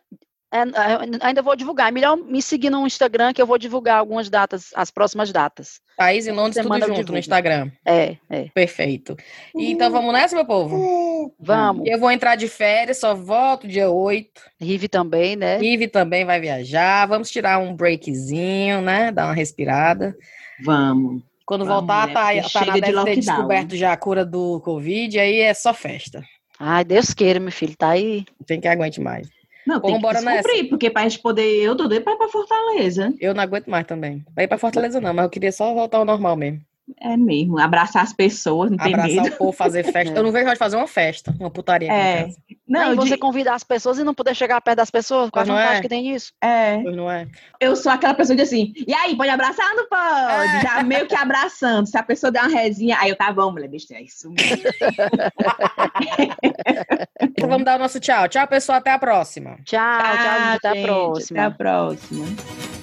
[0.52, 1.88] É, é, ainda vou divulgar.
[1.88, 5.80] É melhor me seguir no Instagram que eu vou divulgar algumas datas, as próximas datas.
[5.96, 7.18] Thaís e Londres, tudo Semana eu junto no.
[7.18, 7.70] Instagram.
[7.86, 8.44] É, é.
[8.54, 9.16] Perfeito.
[9.56, 11.34] Então vamos nessa, meu povo?
[11.40, 11.88] Vamos.
[11.88, 14.28] Eu vou entrar de férias, só volto dia 8.
[14.60, 15.58] Rive também, né?
[15.62, 17.06] Ive também vai viajar.
[17.06, 19.10] Vamos tirar um breakzinho, né?
[19.10, 20.14] Dar uma respirada.
[20.62, 21.22] Vamos.
[21.46, 22.12] Quando Vamos, voltar, né?
[22.12, 23.16] tá, Porque tá na de deve ter lockdown.
[23.16, 26.22] descoberto já a cura do Covid, aí é só festa.
[26.58, 28.24] Ai, Deus queira, meu filho, tá aí.
[28.46, 29.28] Tem que aguente mais.
[29.66, 31.62] Não, tem Vambora que descobrir, porque pra gente poder...
[31.62, 33.14] Eu tô doido pra ir pra Fortaleza.
[33.20, 34.24] Eu não aguento mais também.
[34.34, 36.60] Vai ir pra Fortaleza não, mas eu queria só voltar ao normal mesmo.
[37.00, 39.34] É mesmo, abraçar as pessoas, não tem Abraçar medo.
[39.34, 40.16] o povo, fazer festa.
[40.18, 42.22] Eu não vejo a hora de fazer uma festa, uma putaria É.
[42.24, 42.36] casa.
[42.68, 45.42] Não, e você de- convidar as pessoas e não poder chegar perto das pessoas, qual
[45.42, 45.82] a não vantagem é?
[45.82, 46.32] que tem nisso?
[46.42, 47.26] é, Pois não é?
[47.60, 50.56] eu sou aquela pessoa de assim, e aí, pode abraçar ou não pode?
[50.56, 50.60] É.
[50.62, 51.86] Já meio que abraçando.
[51.86, 54.62] Se a pessoa der uma resinha, aí eu tá bom, mulher, deixa é isso mesmo.
[57.20, 58.28] Então vamos dar o nosso tchau.
[58.28, 58.78] Tchau, pessoal.
[58.78, 59.56] Até a próxima.
[59.64, 61.38] Tchau, tchau, gente, até a próxima.
[61.40, 62.81] Até a próxima.